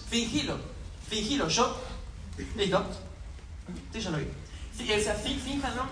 [0.09, 0.57] Fingilo,
[1.09, 1.47] fingilo.
[1.47, 1.75] Yo,
[2.55, 2.85] listo.
[3.91, 4.25] Sí, yo lo vi.
[4.25, 5.83] O sea, fínjanlo,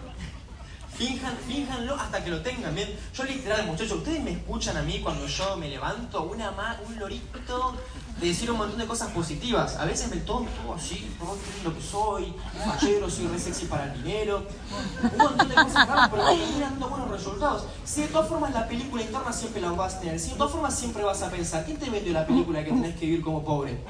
[0.97, 2.89] finjan, fínjanlo hasta que lo tengan bien.
[3.13, 6.99] Yo literal, muchachos, ustedes me escuchan a mí cuando yo me levanto, una ma, un
[6.99, 7.75] lorito
[8.21, 9.75] de decir un montón de cosas positivas.
[9.77, 13.91] A veces me tomo todo así, todo lo que soy, fachero, soy re sexy para
[13.91, 14.45] el dinero.
[15.11, 17.65] Un montón de cosas raras, pero terminan dando buenos resultados.
[17.83, 20.51] Si de todas formas la película interna siempre la vas a tener, si de todas
[20.51, 23.43] formas siempre vas a pensar, ¿quién te vendió la película que tenés que vivir como
[23.43, 23.83] pobre?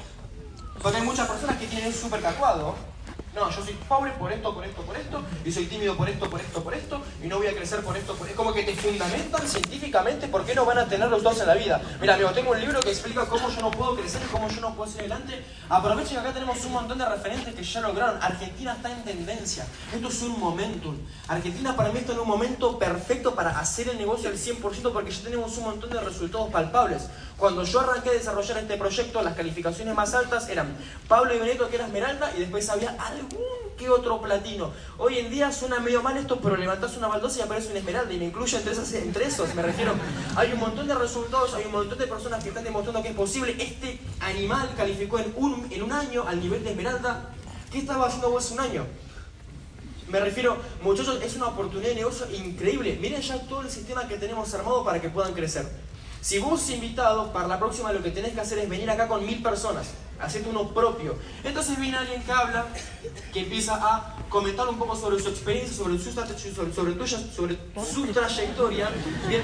[0.82, 2.74] Porque hay muchas personas que tienen súper cacuado
[3.34, 6.28] No, yo soy pobre por esto, por esto, por esto, y soy tímido por esto,
[6.28, 8.62] por esto, por esto, y no voy a crecer por esto, por Es como que
[8.62, 11.80] te fundamentan científicamente por qué no van a tener los dos en la vida.
[11.98, 14.60] Mira, amigo, tengo un libro que explica cómo yo no puedo crecer y cómo yo
[14.60, 15.42] no puedo seguir adelante.
[15.70, 18.22] Aprovechen que acá tenemos un montón de referentes que ya lograron.
[18.22, 19.66] Argentina está en tendencia.
[19.94, 20.98] Esto es un momentum.
[21.26, 25.10] Argentina para mí está en un momento perfecto para hacer el negocio al 100% porque
[25.10, 27.08] ya tenemos un montón de resultados palpables.
[27.38, 30.76] Cuando yo arranqué a desarrollar este proyecto, las calificaciones más altas eran
[31.08, 34.70] Pablo y Benito, que era Esmeralda, y después había algún que otro platino.
[34.98, 38.12] Hoy en día suena medio mal esto, pero levantás una baldosa y aparece una Esmeralda,
[38.12, 39.94] y me incluyo entre, esos, me refiero.
[40.36, 43.16] Hay un montón de resultados, hay un montón de personas que están demostrando que es
[43.16, 43.56] posible.
[43.58, 47.30] Este animal calificó en un, en un año al nivel de Esmeralda.
[47.70, 48.86] ¿Qué estaba haciendo vos un año?
[50.08, 52.98] Me refiero, muchachos, es una oportunidad de negocio increíble.
[53.00, 55.66] Miren ya todo el sistema que tenemos armado para que puedan crecer.
[56.22, 59.26] Si vos invitado, para la próxima lo que tenés que hacer es venir acá con
[59.26, 59.88] mil personas,
[60.20, 61.16] hacerte uno propio.
[61.42, 62.66] Entonces viene alguien que habla,
[63.32, 67.58] que empieza a comentar un poco sobre su experiencia, sobre su, sobre, sobre, tuya, sobre
[67.92, 68.88] su trayectoria.
[69.26, 69.42] Bien,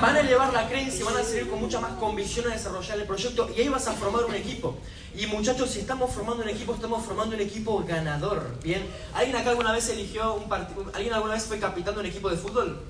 [0.00, 3.06] van a elevar la creencia, van a seguir con mucha más convicción a desarrollar el
[3.06, 4.78] proyecto y ahí vas a formar un equipo.
[5.14, 8.56] Y muchachos, si estamos formando un equipo, estamos formando un equipo ganador.
[8.62, 10.86] Bien, ¿alguien acá alguna vez eligió un partido?
[10.94, 12.80] ¿Alguien alguna vez fue capitán de un equipo de fútbol?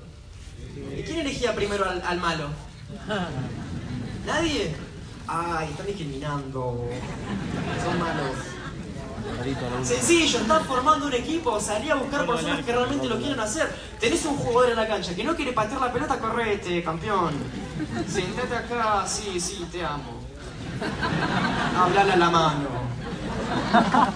[0.75, 2.49] ¿Y quién elegía primero al, malo?
[4.25, 4.75] ¿Nadie?
[5.27, 6.89] Ay, están discriminando.
[7.83, 8.53] Son malos.
[9.83, 13.73] Sencillo, estás formando un equipo, salí a buscar personas que realmente lo quieren hacer.
[13.99, 17.33] Tenés un jugador en la cancha que no quiere patear la pelota, correte, campeón.
[18.07, 20.21] Sentate acá, sí, sí, te amo.
[21.77, 22.67] Hablale a la mano.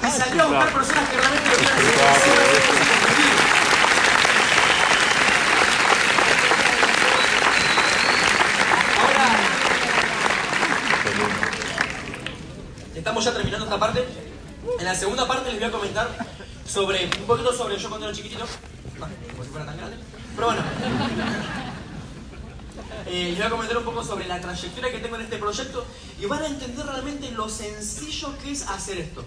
[0.05, 2.86] Y salí a buscar personas que realmente lo quieren hacer.
[13.19, 14.05] Estamos ya terminando esta parte.
[14.79, 16.07] En la segunda parte les voy a comentar
[16.67, 18.45] sobre un poquito sobre yo cuando era chiquitito.
[19.31, 19.97] como si fuera tan grande.
[20.35, 20.61] Pero bueno.
[23.09, 25.85] Eh, les voy a comentar un poco sobre la trayectoria que tengo en este proyecto
[26.19, 29.23] y van a entender realmente lo sencillo que es hacer esto.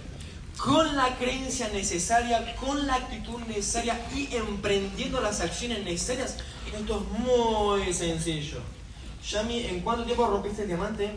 [0.59, 6.37] Con la creencia necesaria, con la actitud necesaria y emprendiendo las acciones necesarias.
[6.67, 8.59] Esto es muy sencillo.
[9.27, 11.11] Yami, ¿en cuánto tiempo rompiste el diamante?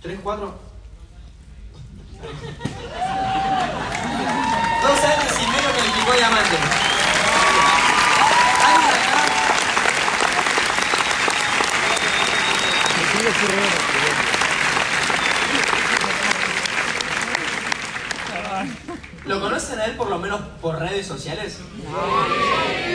[0.00, 0.75] ¿Tres, cuatro?
[4.82, 6.56] Dos años y medio calificó diamante.
[19.26, 21.58] ¿Lo conocen a él por lo menos por redes sociales?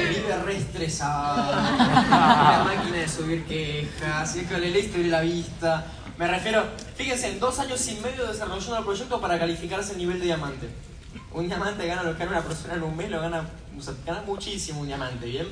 [0.09, 1.51] Vive re estresado.
[2.09, 5.85] La máquina de subir quejas, y es que le leíste la vista.
[6.17, 6.63] Me refiero,
[6.95, 10.69] fíjense, en dos años y medio desarrollando el proyecto para calificarse el nivel de diamante.
[11.33, 13.93] Un diamante gana lo que gana una persona en un mes, lo gana, o sea,
[14.05, 15.47] gana muchísimo un diamante, ¿bien?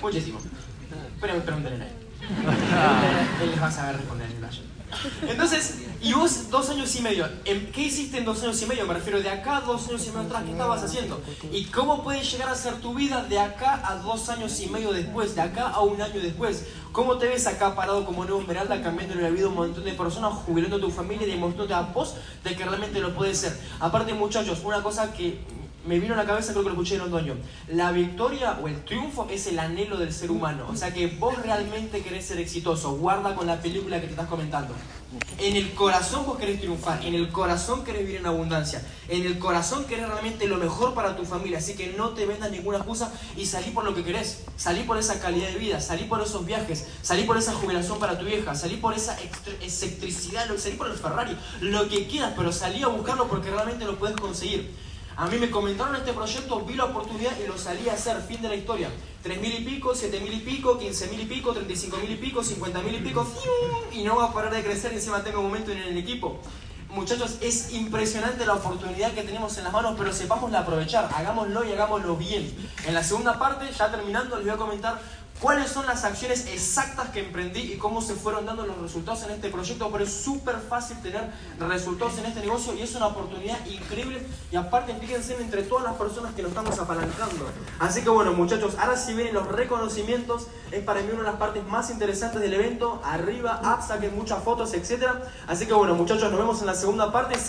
[0.00, 0.40] Muchísimo.
[1.20, 1.92] Pero pregúntenle a él.
[3.42, 4.44] Él les va a saber responder en el
[5.28, 8.86] entonces, y vos dos años y medio, ¿qué hiciste en dos años y medio?
[8.86, 11.22] Me refiero de acá a dos años y medio atrás, ¿qué estabas haciendo?
[11.52, 14.92] ¿Y cómo puede llegar a ser tu vida de acá a dos años y medio
[14.92, 16.66] después, de acá a un año después?
[16.94, 19.94] ¿Cómo te ves acá parado como nuevo Esmeralda, cambiando la vida a un montón de
[19.94, 22.14] personas, jubilando a tu familia y demostrándote a vos
[22.44, 23.58] de que realmente lo puedes ser?
[23.80, 25.40] Aparte, muchachos, una cosa que
[25.86, 27.36] me vino a la cabeza, creo que lo escuché en Londoño.
[27.68, 30.66] La victoria o el triunfo es el anhelo del ser humano.
[30.70, 32.96] O sea que vos realmente querés ser exitoso.
[32.96, 34.74] Guarda con la película que te estás comentando.
[35.38, 37.04] En el corazón vos querés triunfar.
[37.04, 38.82] En el corazón querés vivir en abundancia.
[39.08, 41.58] En el corazón querés realmente lo mejor para tu familia.
[41.58, 44.44] Así que no te vendas ninguna excusa y salí por lo que querés.
[44.56, 45.80] Salí por esa calidad de vida.
[45.80, 46.86] Salí por esos viajes.
[47.02, 48.54] Salí por esa jubilación para tu vieja.
[48.54, 49.18] Salí por esa
[49.60, 50.46] excentricidad.
[50.56, 51.36] Salí por el Ferrari.
[51.60, 54.74] Lo que quieras, pero salí a buscarlo porque realmente lo puedes conseguir.
[55.16, 58.42] A mí me comentaron este proyecto, vi la oportunidad y lo salí a hacer, fin
[58.42, 58.90] de la historia.
[59.22, 61.98] Tres mil y pico, siete mil y pico, quince mil y pico, treinta y cinco
[61.98, 63.24] mil y pico, cincuenta mil y pico,
[63.92, 66.40] y no va a parar de crecer y encima tengo momento en el equipo.
[66.90, 71.72] Muchachos, es impresionante la oportunidad que tenemos en las manos, pero sepámosla aprovechar, hagámoslo y
[71.72, 72.52] hagámoslo bien.
[72.84, 75.00] En la segunda parte, ya terminando, les voy a comentar
[75.40, 79.32] cuáles son las acciones exactas que emprendí y cómo se fueron dando los resultados en
[79.32, 83.58] este proyecto, pero es súper fácil tener resultados en este negocio y es una oportunidad
[83.66, 87.46] increíble y aparte fíjense entre todas las personas que nos estamos apalancando.
[87.78, 91.36] Así que bueno muchachos, ahora si vienen los reconocimientos, es para mí una de las
[91.36, 95.06] partes más interesantes del evento, arriba, up, saquen muchas fotos, etc.
[95.46, 97.36] Así que bueno muchachos, nos vemos en la segunda parte.